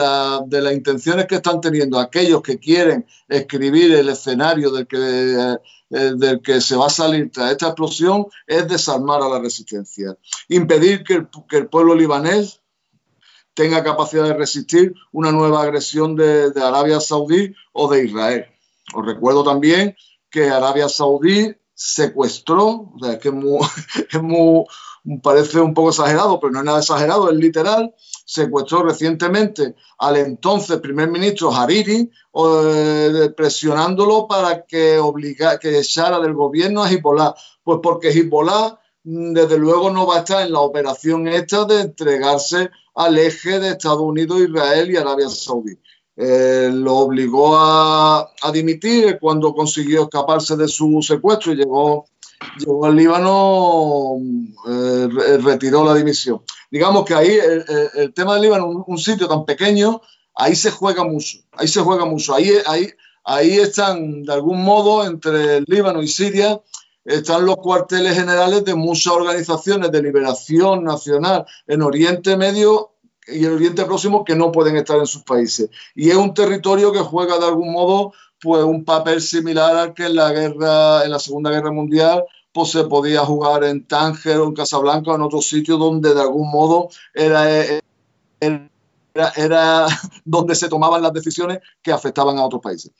[0.46, 5.56] de las intenciones que están teniendo aquellos que quieren escribir el escenario del que,
[5.90, 10.16] eh, del que se va a salir tras esta explosión es desarmar a la resistencia,
[10.48, 12.60] impedir que el, que el pueblo libanés
[13.58, 18.46] tenga capacidad de resistir una nueva agresión de, Arabia Saudí o de Israel.
[18.94, 19.96] Os recuerdo también
[20.30, 23.58] que Arabia Saudí secuestró, o sea, es que es muy,
[25.22, 27.94] parece un poco exagerado, pero no es nada exagerado, es literal,
[28.24, 36.34] secuestró recientemente al entonces primer ministro Hariri, eh, presionándolo para que, obliga, que echara del
[36.34, 37.34] gobierno a Hezbollah.
[37.62, 41.80] Pues porque Hezbollah, mm, desde luego, no va a estar en la operación esta de
[41.80, 45.78] entregarse al eje de Estados Unidos, Israel y Arabia Saudí.
[46.16, 52.06] Eh, lo obligó a, a, dimitir cuando consiguió escaparse de su secuestro y llegó
[52.58, 54.16] llegó al Líbano,
[54.68, 56.42] eh, retiró la dimisión.
[56.70, 57.38] Digamos que ahí
[57.94, 60.00] el, tema del Líbano, un, sitio tan pequeño,
[60.34, 62.34] ahí se juega mucho, ahí se juega mucho.
[62.34, 62.90] Ahí, ahí,
[63.24, 66.60] ahí están, de algún modo, entre el Líbano y Siria,
[67.04, 72.92] están los cuarteles generales de muchas organizaciones de liberación nacional en Oriente Medio
[73.26, 75.70] y el Oriente Próximo que no pueden estar en sus países.
[75.94, 80.06] Y es un territorio que juega de algún modo pues un papel similar al que
[80.06, 84.46] en la guerra, en la Segunda Guerra Mundial, pues se podía jugar en Tánger o
[84.46, 87.82] en Casablanca o en otro sitio donde de algún modo era, era,
[89.36, 89.86] era
[90.24, 92.92] donde se tomaban las decisiones que afectaban a otros países.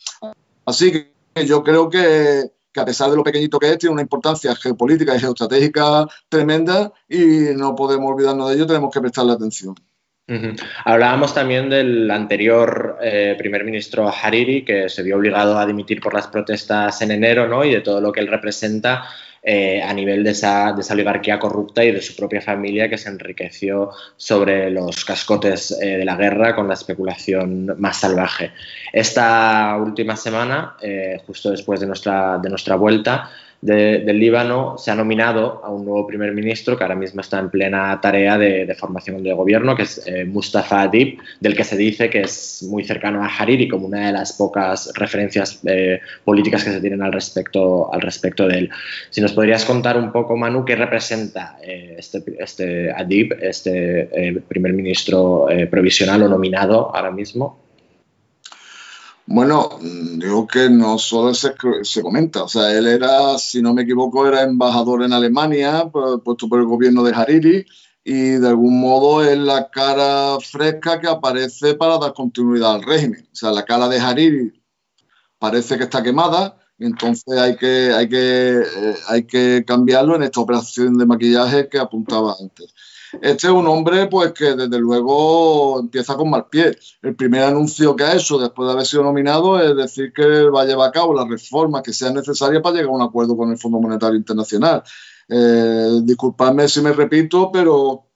[0.64, 4.02] Así que yo creo que, que a pesar de lo pequeñito que es, tiene una
[4.02, 9.74] importancia geopolítica y geoestratégica tremenda y no podemos olvidarnos de ello, tenemos que prestarle atención.
[10.84, 16.12] Hablábamos también del anterior eh, primer ministro Hariri, que se vio obligado a dimitir por
[16.12, 17.64] las protestas en enero, ¿no?
[17.64, 19.04] Y de todo lo que él representa
[19.42, 22.98] eh, a nivel de esa, de esa, oligarquía corrupta y de su propia familia que
[22.98, 28.52] se enriqueció sobre los cascotes eh, de la guerra con la especulación más salvaje.
[28.92, 30.76] Esta última semana,
[31.26, 33.30] justo después de nuestra, de nuestra vuelta,
[33.60, 37.50] del Líbano se ha nominado a un nuevo primer ministro que ahora mismo está en
[37.50, 42.08] plena tarea de, formación de gobierno, que es eh, Mustafa Adib, del que se dice
[42.08, 46.70] que es muy cercano a Hariri como una de las pocas referencias eh, políticas que
[46.70, 48.70] se tienen al respecto, al respecto de él.
[49.10, 54.72] Si nos podrías contar un poco, Manu, qué representa eh, este, este, Adib, este primer
[54.72, 57.67] ministro provisional o nominado ahora mismo.
[59.30, 61.52] Bueno, digo que no solo se,
[61.82, 65.90] se, comenta, o sea, él era, si no me equivoco, era embajador en Alemania,
[66.24, 67.66] puesto por el gobierno de Hariri,
[68.02, 73.28] y de algún modo es la cara fresca que aparece para dar continuidad al régimen.
[73.30, 74.62] O sea, la cara de Hariri
[75.38, 80.22] parece que está quemada, y entonces hay que, hay que, eh, hay que cambiarlo en
[80.22, 82.72] esta operación de maquillaje que apuntaba antes.
[83.22, 86.76] Este es un hombre pues que desde luego empieza con mal pie.
[87.02, 90.62] El primer anuncio que ha hecho después de haber sido nominado es decir que va
[90.62, 93.50] a llevar a cabo las reformas que sean necesarias para llegar a un acuerdo con
[93.50, 94.82] el Fondo Monetario Internacional.
[95.28, 98.08] Eh, disculpadme si me repito, pero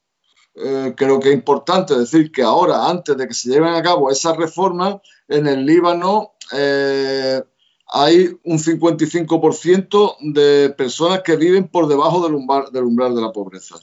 [0.54, 4.10] eh, creo que es importante decir que ahora, antes de que se lleven a cabo
[4.10, 4.96] esas reformas,
[5.28, 7.42] en el Líbano eh,
[7.88, 12.38] hay un 55% de personas que viven por debajo del
[12.72, 13.76] del umbral de la pobreza.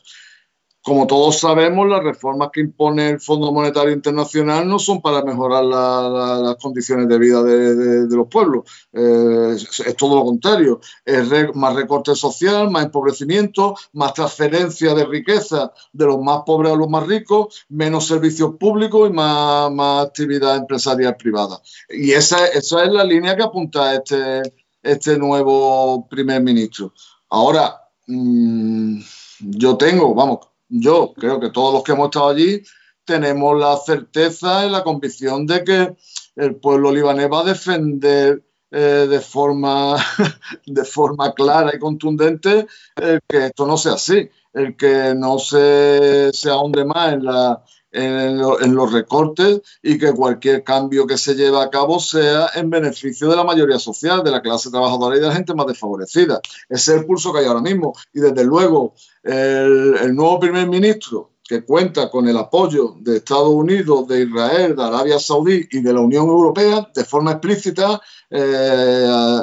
[0.89, 5.63] Como todos sabemos, las reformas que impone el Fondo Monetario Internacional no son para mejorar
[5.63, 8.63] las condiciones de vida de, los pueblos.
[8.91, 10.81] Eh, es, todo lo contrario.
[11.05, 16.75] Es más recorte social, más empobrecimiento, más transferencia de riqueza de los más pobres a
[16.75, 21.61] los más ricos, menos servicios públicos y más, actividad empresarial privada.
[21.87, 24.41] Y esa, es la línea que apunta este,
[24.81, 26.93] este nuevo primer ministro.
[27.29, 29.01] Ahora, mm,
[29.41, 32.61] yo tengo, vamos, yo creo que todos los que hemos estado allí
[33.03, 35.95] tenemos la certeza y la convicción de que
[36.36, 39.95] el pueblo libanés va a defender eh, de, forma,
[40.65, 46.49] de forma clara y contundente que esto no sea así, el que no se, se
[46.49, 51.69] ahonde más en, la, en, los recortes y que cualquier cambio que se lleve a
[51.69, 55.35] cabo sea en beneficio de la mayoría social, de la clase trabajadora y de la
[55.35, 56.41] gente más desfavorecida.
[56.67, 57.93] Ese es el pulso que hay ahora mismo.
[58.13, 64.07] Y desde luego, el, nuevo primer ministro que cuenta con el apoyo de Estados Unidos,
[64.07, 67.99] de Israel, de Arabia Saudí y de la Unión Europea de forma explícita.
[68.29, 69.41] Eh,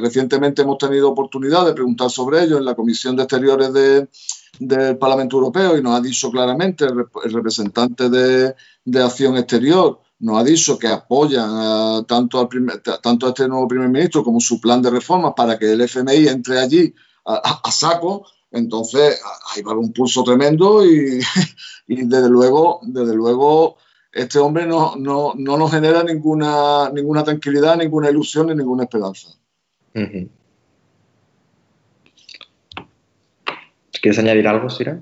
[0.00, 3.72] recientemente hemos tenido oportunidad de preguntar sobre ello en la Comisión de Exteriores
[4.60, 8.54] del Parlamento Europeo y nos ha dicho claramente el, representante de,
[9.02, 12.48] Acción Exterior nos ha dicho que apoyan tanto, al
[13.00, 16.28] tanto a este nuevo primer ministro como su plan de reformas para que el FMI
[16.28, 16.94] entre allí
[17.24, 19.18] a, saco, entonces
[19.54, 21.20] ahí va un pulso tremendo y,
[21.86, 23.76] desde luego, desde luego
[24.12, 29.30] este hombre no, no, no, nos genera ninguna, ninguna tranquilidad, ninguna ilusión ni ninguna esperanza.
[34.00, 34.98] ¿Quieres añadir algo, Sira?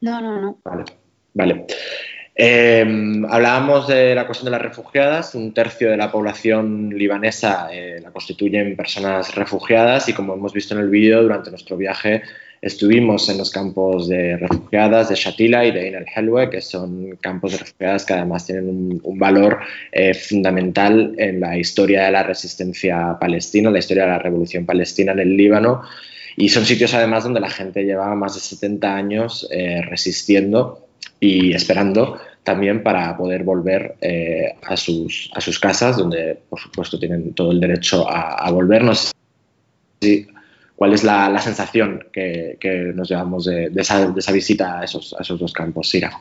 [0.00, 0.58] No, no, no.
[0.64, 0.84] Vale.
[1.34, 1.66] vale.
[2.34, 5.34] Eh, hablábamos de la cuestión de las refugiadas.
[5.34, 10.74] Un tercio de la población libanesa eh, la constituyen personas refugiadas y como hemos visto
[10.74, 12.22] en el vídeo, durante nuestro viaje
[12.62, 17.52] estuvimos en los campos de refugiadas de Shatila y de Ain el-Helwe, que son campos
[17.52, 19.60] de refugiadas que además tienen un, valor
[19.92, 25.12] eh, fundamental en la historia de la resistencia palestina, la historia de la revolución palestina
[25.12, 25.82] en el Líbano.
[26.36, 29.48] Y son sitios además donde la gente llevaba más de 70 años
[29.88, 30.86] resistiendo
[31.20, 36.98] y esperando también para poder volver eh, a, sus, a sus casas, donde por supuesto
[36.98, 39.12] tienen todo el derecho a, volvernos.
[40.74, 45.52] ¿Cuál es la, sensación que, nos llevamos de, esa, visita a esos, a esos dos
[45.52, 46.18] campos, Sira?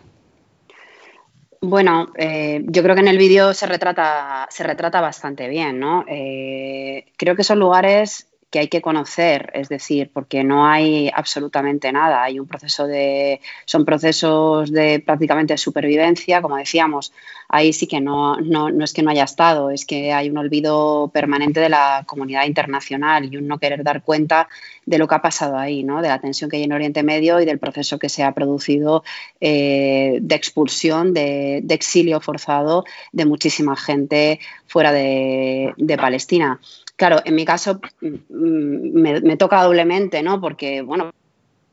[1.61, 6.05] Bueno, eh, yo creo que en el vídeo se retrata, se retrata bastante bien, ¿no?
[6.07, 11.91] Eh, creo que son lugares que hay que conocer, es decir, porque no hay absolutamente
[11.91, 17.13] nada, hay un proceso de, son procesos de prácticamente supervivencia, como decíamos,
[17.47, 20.37] ahí sí que no, no, no, es que no haya estado, es que hay un
[20.37, 24.47] olvido permanente de la comunidad internacional y un no querer dar cuenta
[24.85, 26.01] de lo que ha pasado ahí, ¿no?
[26.01, 29.03] de la tensión que hay en Oriente Medio y del proceso que se ha producido
[29.41, 36.59] eh, de expulsión, de, exilio forzado de muchísima gente fuera de, de Palestina.
[36.99, 40.41] Claro, en mi caso mm, me, toca doblemente, ¿no?
[40.41, 41.11] Porque, bueno,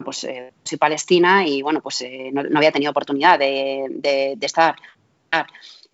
[0.05, 4.77] pues eh, soy palestina y, bueno, pues eh, no, había tenido oportunidad de, estar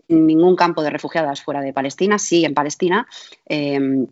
[0.07, 3.07] en ningún campo de refugiadas fuera de Palestina, sí en Palestina.
[3.47, 4.07] Em,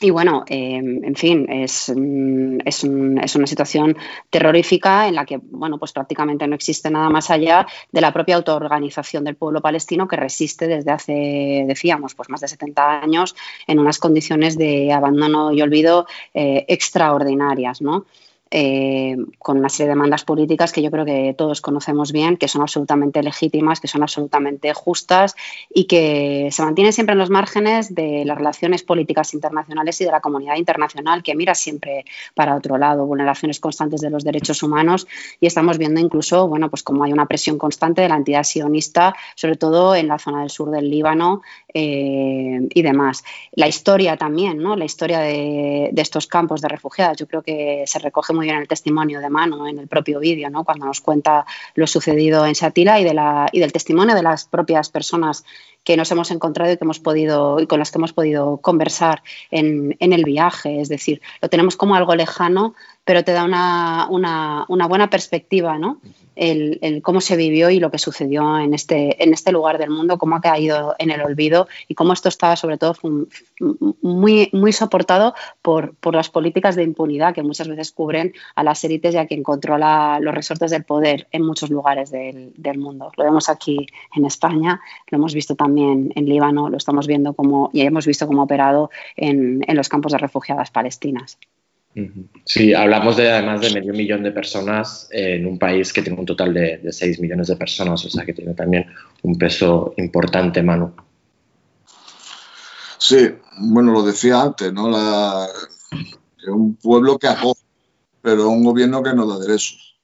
[0.00, 3.96] y bueno, em, en fin, es, mm, es, una situación
[4.30, 8.36] terrorífica en la que, bueno, pues prácticamente no existe nada más allá de la propia
[8.36, 13.36] autoorganización del pueblo palestino que resiste desde hace, decíamos, pues más de 70 años
[13.66, 18.04] en unas condiciones de abandono y olvido eh, extraordinarias, ¿no?
[18.52, 22.46] Eh, con una serie de demandas políticas que yo creo que todos conocemos bien, que
[22.46, 25.34] son absolutamente legítimas, que son absolutamente justas
[25.68, 30.12] y que se mantienen siempre en los márgenes de las relaciones políticas internacionales y de
[30.12, 35.08] la comunidad internacional que mira siempre para otro lado, vulneraciones constantes de los derechos humanos
[35.40, 39.16] y estamos viendo incluso, bueno, pues como hay una presión constante de la entidad sionista,
[39.34, 41.42] sobre todo en la zona del sur del Líbano
[41.74, 43.24] eh, y demás.
[43.52, 44.76] La historia también, ¿no?
[44.76, 48.68] La historia de, estos campos de refugiados, yo creo que se recoge muy bien el
[48.68, 50.64] testimonio de mano en el propio vídeo, ¿no?
[50.64, 54.44] cuando nos cuenta lo sucedido en Shatila y, de la, y del testimonio de las
[54.44, 55.44] propias personas
[55.86, 59.22] que nos hemos encontrado y que hemos podido y con las que hemos podido conversar
[59.52, 60.80] en, en el viaje.
[60.80, 62.74] Es decir, lo tenemos como algo lejano,
[63.04, 66.00] pero te da una, una, buena perspectiva, ¿no?
[66.34, 70.18] el, cómo se vivió y lo que sucedió en este, en este lugar del mundo,
[70.18, 72.96] cómo ha caído en el olvido y cómo esto estaba sobre todo
[74.02, 78.82] muy, muy soportado por, por las políticas de impunidad que muchas veces cubren a las
[78.82, 83.12] élites y a quien controla los resortes del poder en muchos lugares del, del mundo.
[83.16, 84.80] Lo vemos aquí en España,
[85.10, 88.44] lo hemos visto también en Líbano, lo estamos viendo como, y hemos visto cómo ha
[88.44, 91.38] operado en, en los campos de refugiadas palestinas.
[92.44, 96.26] Sí, hablamos de además de medio millón de personas en un país que tiene un
[96.26, 98.86] total de, de 6 millones de personas, o sea que tiene también
[99.22, 100.92] un peso importante, Manu.
[102.98, 104.90] Sí, bueno, lo decía antes, ¿no?
[104.90, 105.46] La,
[105.92, 107.60] es un pueblo que acoge,
[108.20, 109.98] pero un gobierno que no da derechos.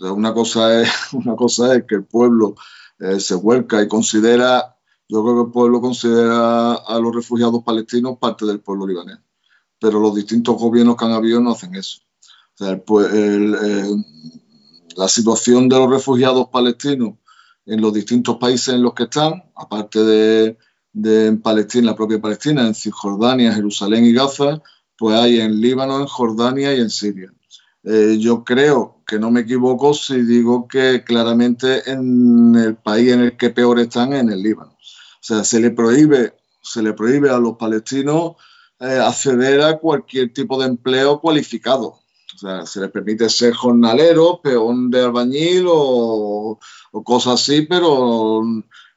[0.00, 2.54] una, cosa es, una cosa es que el pueblo
[2.98, 4.75] eh, se vuelca y considera,
[5.08, 9.18] yo creo que el pueblo considera a los refugiados palestinos parte del pueblo libanés
[9.78, 12.00] pero los distintos gobiernos que han habido no hacen eso.
[14.96, 17.14] la situación de los refugiados palestinos
[17.66, 20.56] en los distintos países en los que están, aparte de,
[20.94, 24.62] en Palestina, la propia Palestina, en Cisjordania, Jerusalén y Gaza,
[24.96, 27.32] pues hay en Líbano, en Jordania y en Siria.
[27.82, 33.20] Eh, yo creo que no me equivoco si digo que claramente en el país en
[33.20, 34.75] el que peor están es en el Líbano.
[35.26, 38.36] O sea, se le prohíbe, se le prohíbe a los palestinos
[38.78, 41.98] eh, acceder a cualquier tipo de empleo cualificado.
[42.36, 46.60] O sea, se les permite ser jornalero, peón de albañil o,
[47.04, 48.40] cosas así, pero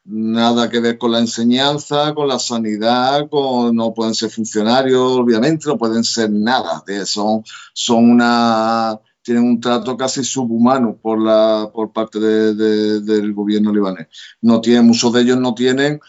[0.06, 5.80] nada que ver con la enseñanza, con la sanidad, no pueden ser funcionarios, obviamente, no
[5.80, 6.84] pueden ser nada.
[7.06, 14.10] Son, son una, tienen un trato casi subhumano por, la, por parte del gobierno libanés.
[14.42, 16.00] No tienen, muchos de ellos no tienen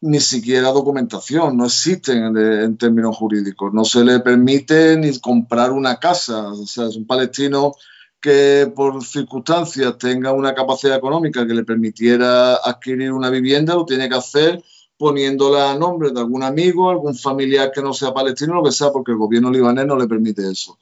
[0.00, 3.72] ni siquiera documentación, no existen en, términos jurídicos.
[3.72, 6.48] No se le permite ni comprar una casa.
[6.48, 7.72] O sea, es un palestino
[8.20, 14.08] que por circunstancias tenga una capacidad económica que le permitiera adquirir una vivienda, lo tiene
[14.08, 14.62] que hacer
[14.98, 18.90] poniéndola a nombre de algún amigo, algún familiar que no sea palestino, lo que sea,
[18.90, 20.78] porque el gobierno libanés no le permite eso.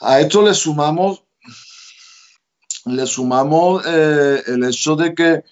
[0.00, 1.22] A esto le sumamos,
[2.86, 5.44] le sumamos eh, el hecho de que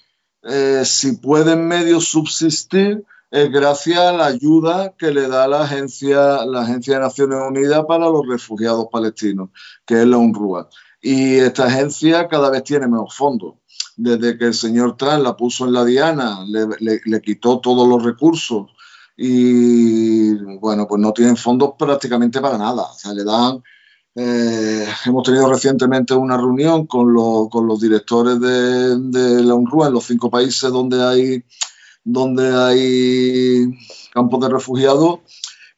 [0.49, 6.47] eh, si pueden medio subsistir es gracias a la ayuda que le da la agencia,
[6.47, 9.51] la agencia de Naciones Unidas para los refugiados palestinos,
[9.85, 10.69] que es la UNRWA.
[11.03, 13.57] Y esta agencia cada vez tiene menos fondos.
[13.97, 18.03] Desde que el señor Trump la puso en la diana, le, le quitó todos los
[18.03, 18.69] recursos
[19.21, 22.83] y bueno, pues no tienen fondos prácticamente para nada.
[22.83, 23.63] O sea, le dan
[24.21, 30.29] eh, hemos tenido recientemente una reunión con, los directores de, la UNRWA en los cinco
[30.29, 31.45] países donde
[32.57, 33.69] hay,
[34.13, 35.21] campos de refugiados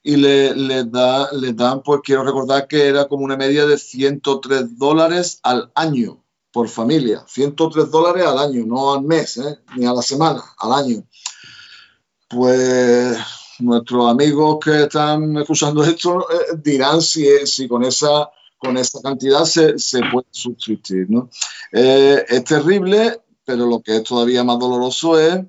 [0.03, 4.78] y les le da, dan, pues quiero recordar que era como una media de 103
[4.78, 7.22] dólares al año por familia.
[7.28, 9.59] 103 dólares al año, no al mes, ¿eh?
[9.76, 11.05] ni a la semana, al año.
[12.26, 13.18] Pues
[13.61, 17.27] nuestros amigos que están escuchando esto eh, dirán si,
[17.69, 19.75] con, esa, con esa cantidad se,
[20.13, 21.07] puede subsistir.
[21.09, 21.31] ¿no?
[21.73, 25.41] Eh, es terrible, pero lo que es todavía más doloroso es,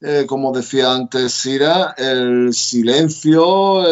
[0.00, 3.82] eh, como decía antes Sira, el silencio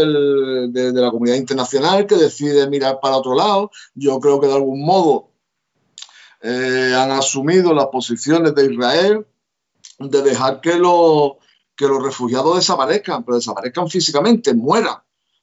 [0.69, 3.71] de, la comunidad internacional que decide mirar para otro lado.
[3.95, 5.29] Yo creo que de algún modo
[6.43, 9.27] han asumido las posiciones de Israel
[9.99, 11.35] de dejar que los
[11.81, 14.99] que los refugiados desaparezcan, pero desaparezcan físicamente, mueran,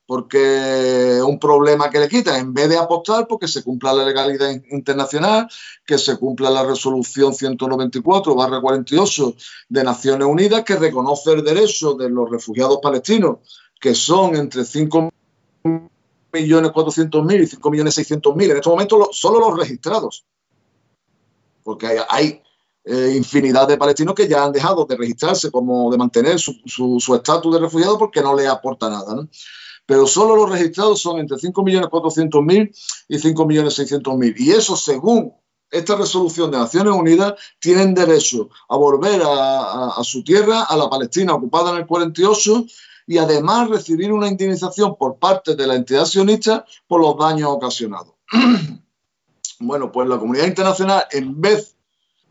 [0.06, 4.52] porque un problema que le quitan, en vez de apostar porque se cumpla la legalidad
[4.70, 5.50] internacional,
[5.84, 9.36] que se cumpla la resolución 194-48
[9.70, 13.38] de Naciones Unidas, que reconoce el derecho de los refugiados palestinos,
[13.82, 15.10] que son entre 5
[16.34, 20.24] millones 400 mil y 5 millones 600 mil, en este momento solo los registrados,
[21.64, 22.44] porque hay
[22.88, 27.54] eh, infinidad de palestinos que ya han dejado de registrarse como de mantener su estatus
[27.54, 29.28] de refugiado porque no les aporta nada.
[29.88, 32.76] Pero solo los registrados son entre 5.400.000
[33.08, 34.36] y 5.600.000.
[34.38, 35.34] Y eso, según
[35.72, 40.90] esta resolución de Naciones Unidas, tienen derecho a volver a, a su tierra, a la
[40.90, 42.66] Palestina ocupada en el 48,
[43.08, 48.14] y además recibir una indemnización por parte de la entidad sionista por los daños ocasionados.
[49.60, 51.77] bueno, pues la comunidad internacional, en vez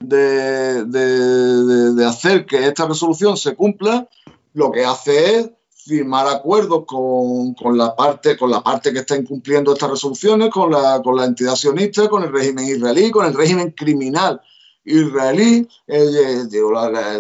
[0.00, 4.08] de, hacer que esta resolución se cumpla,
[4.54, 9.72] lo que hace es firmar acuerdos con, la parte, con la parte que está incumpliendo
[9.72, 13.70] estas resoluciones, con la, con la entidad sionista, con el régimen israelí, con el régimen
[13.70, 14.40] criminal
[14.84, 15.68] israelí.
[15.86, 16.48] Eh,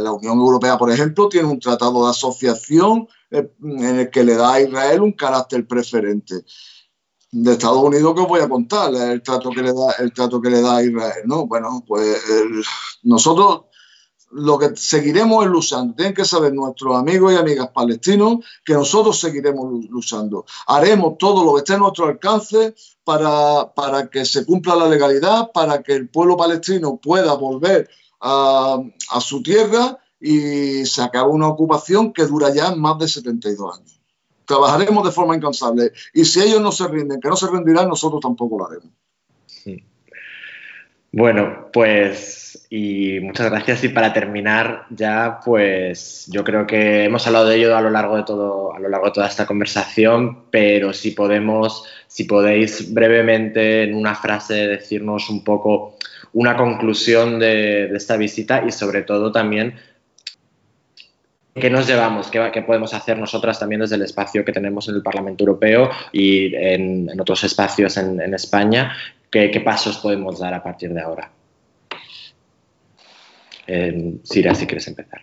[0.00, 4.34] la, Unión Europea, por ejemplo, tiene un tratado de asociación eh, en el que le
[4.34, 6.44] da a Israel un carácter preferente
[7.42, 10.40] de Estados Unidos que os voy a contar el trato que le da el trato
[10.40, 12.20] que le da a Israel no bueno pues
[13.02, 13.66] nosotros
[14.30, 15.94] lo que seguiremos es luchando.
[15.94, 20.44] Tienen que saber nuestros amigos y amigas palestinos que nosotros seguiremos luchando.
[20.66, 22.74] Haremos todo lo que esté a nuestro alcance
[23.04, 27.88] para, para que se cumpla la legalidad para que el pueblo palestino pueda volver
[28.20, 28.78] a,
[29.10, 33.95] a su tierra y se acabe una ocupación que dura ya más de 72 años
[34.46, 35.92] trabajaremos de forma incansable.
[36.14, 38.90] Y si ellos no se rinden, que no se rendirán, nosotros tampoco lo haremos.
[41.12, 43.84] Bueno, pues y muchas gracias.
[43.84, 48.16] Y para terminar ya, pues yo creo que hemos hablado de ello a lo largo
[48.16, 53.84] de todo, a lo largo de toda esta conversación, pero si podemos, si podéis brevemente
[53.84, 55.96] en una frase decirnos un poco
[56.32, 59.76] una conclusión de, de esta visita y sobre todo también
[61.58, 62.30] ¿Qué nos llevamos?
[62.30, 66.54] ¿Qué, podemos hacer nosotras también desde el espacio que tenemos en el Parlamento Europeo y
[66.54, 68.94] en, otros espacios en, España?
[69.30, 71.30] ¿Qué, pasos podemos dar a partir de ahora?
[73.66, 75.22] Eh, Sira, si quieres empezar.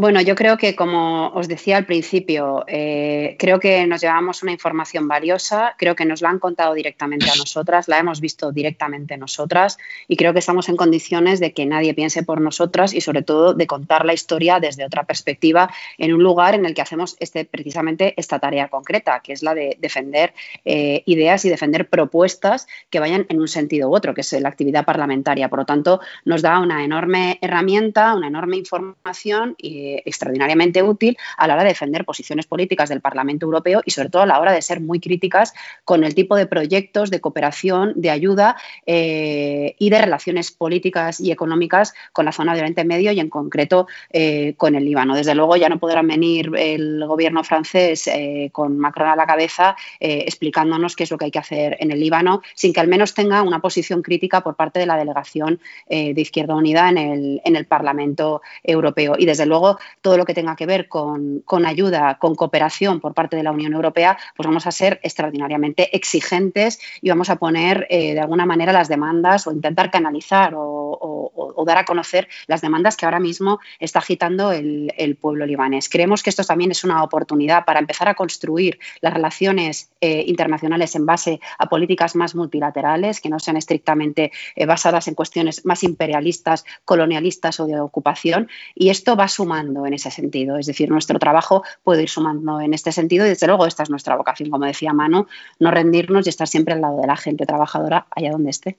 [0.00, 4.50] Bueno, yo creo que, como os decía al principio, eh, creo que nos llevamos una
[4.50, 9.18] información valiosa, creo que nos la han contado directamente a nosotras, la hemos visto directamente
[9.18, 9.76] nosotras
[10.08, 13.52] y creo que estamos en condiciones de que nadie piense por nosotras y sobre todo
[13.52, 17.44] de contar la historia desde otra perspectiva en un lugar en el que hacemos este,
[17.44, 20.32] precisamente esta tarea concreta, que es la de defender
[20.64, 24.48] eh, ideas y defender propuestas que vayan en un sentido u otro, que es la
[24.48, 25.50] actividad parlamentaria.
[25.50, 31.16] Por lo tanto, nos da una enorme herramienta, una enorme información y eh, extraordinariamente útil
[31.36, 34.38] a la hora de defender posiciones políticas del Parlamento Europeo y sobre todo a la
[34.38, 35.52] hora de ser muy críticas
[35.84, 41.32] con el tipo de proyectos de cooperación, de ayuda eh, y de relaciones políticas y
[41.32, 45.16] económicas con la zona de Oriente Medio y en concreto eh, con el Líbano.
[45.16, 48.08] Desde luego ya no podrán venir el gobierno francés
[48.52, 52.00] con Macron a la cabeza explicándonos qué es lo que hay que hacer en el
[52.00, 56.20] Líbano sin que al menos tenga una posición crítica por parte de la delegación de
[56.20, 59.14] Izquierda Unida en el, en el Parlamento Europeo.
[59.18, 63.36] Y desde luego todo lo que tenga que ver con, ayuda, con cooperación por parte
[63.36, 68.14] de la Unión Europea, pues vamos a ser extraordinariamente exigentes y vamos a poner eh,
[68.14, 73.04] de alguna manera las demandas o intentar canalizar o, dar a conocer las demandas que
[73.04, 75.88] ahora mismo está agitando el, pueblo libanés.
[75.88, 80.94] Creemos que esto también es una oportunidad para empezar a construir las relaciones eh, internacionales
[80.94, 85.82] en base a políticas más multilaterales, que no sean estrictamente eh, basadas en cuestiones más
[85.82, 88.48] imperialistas, colonialistas o de ocupación.
[88.74, 90.56] Y esto va sumando en ese sentido.
[90.56, 93.90] Es decir, nuestro trabajo puede ir sumando en este sentido y desde luego esta es
[93.90, 95.26] nuestra vocación, como decía Manu,
[95.58, 98.78] no rendirnos y estar siempre al lado de la gente trabajadora allá donde esté.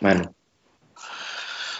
[0.00, 0.32] Bueno.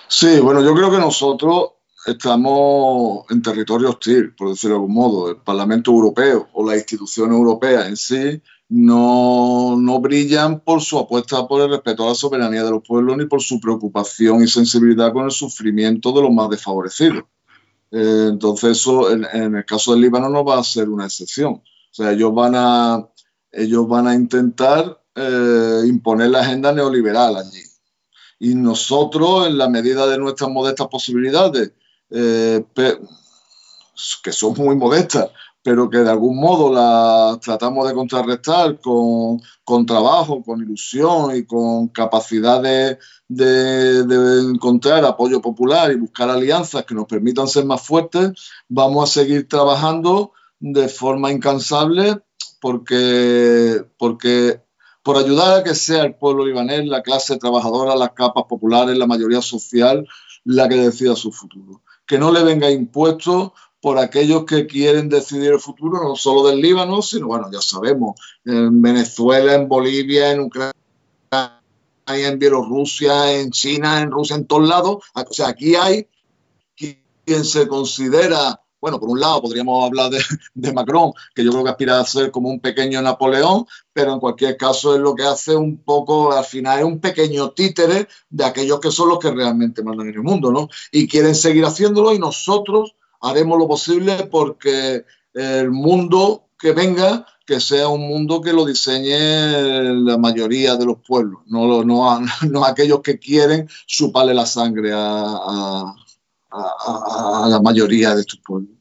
[0.09, 1.73] Sí, bueno, yo creo que nosotros
[2.07, 5.31] estamos en territorio hostil, por decirlo de algún modo.
[5.31, 11.47] El Parlamento Europeo o la institución europea en sí no, no, brillan por su apuesta
[11.47, 15.13] por el respeto a la soberanía de los pueblos ni por su preocupación y sensibilidad
[15.13, 17.25] con el sufrimiento de los más desfavorecidos.
[17.91, 21.55] Eh, entonces eso en, el caso del Líbano no va a ser una excepción.
[21.55, 23.09] O sea, ellos van a,
[23.53, 27.63] ellos van a intentar eh, imponer la agenda neoliberal allí.
[28.39, 31.73] Y nosotros, en la medida de nuestras modestas posibilidades,
[32.11, 32.65] eh,
[34.23, 35.31] que son muy modestas,
[35.63, 41.45] pero que de algún modo la tratamos de contrarrestar con, con trabajo, con ilusión y
[41.45, 42.99] con capacidad de,
[43.29, 48.31] de, encontrar apoyo popular y buscar alianzas que nos permitan ser más fuertes,
[48.69, 52.21] vamos a seguir trabajando de forma incansable
[52.61, 54.61] porque, porque
[55.03, 59.07] por ayudar a que sea el pueblo libanés, la clase trabajadora, las capas populares, la
[59.07, 60.07] mayoría social,
[60.45, 61.83] la que decida su futuro.
[62.07, 66.61] Que no le venga impuesto por aquellos que quieren decidir el futuro no solo del
[66.61, 70.75] Líbano, sino, bueno, ya sabemos, en Venezuela, en Bolivia, en Ucrania,
[72.07, 75.05] en Bielorrusia, en China, en Rusia, en todos lados.
[75.15, 76.09] O sea, aquí hay
[76.75, 80.11] quien se considera, bueno, por un lado podríamos hablar
[80.55, 84.21] de, Macron, que yo creo que aspira a ser como un pequeño Napoleón, pero en
[84.21, 88.45] cualquier caso es lo que hace un poco, al final es un pequeño títere de
[88.45, 90.69] aquellos que son los que realmente mandan en el mundo, ¿no?
[90.93, 95.05] Y quieren seguir haciéndolo y nosotros haremos lo posible porque
[95.35, 100.99] el mundo que venga, que sea un mundo que lo diseñe la mayoría de los
[101.07, 102.21] pueblos, no, no,
[102.51, 105.95] no aquellos que quieren chuparle la sangre a,
[107.49, 108.77] la mayoría de estos pueblos.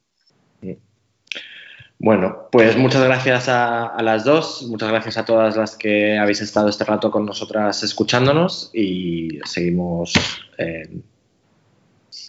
[1.97, 6.67] Bueno, pues muchas gracias a, las dos, muchas gracias a todas las que habéis estado
[6.67, 10.13] este rato con nosotras escuchándonos y seguimos.
[10.57, 11.01] Eh,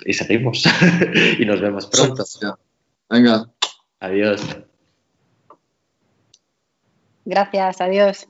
[0.05, 0.65] y seguimos.
[1.39, 2.25] y nos vemos pronto.
[3.11, 3.47] Venga.
[4.01, 4.41] Adiós.
[7.25, 8.29] Gracias, adiós.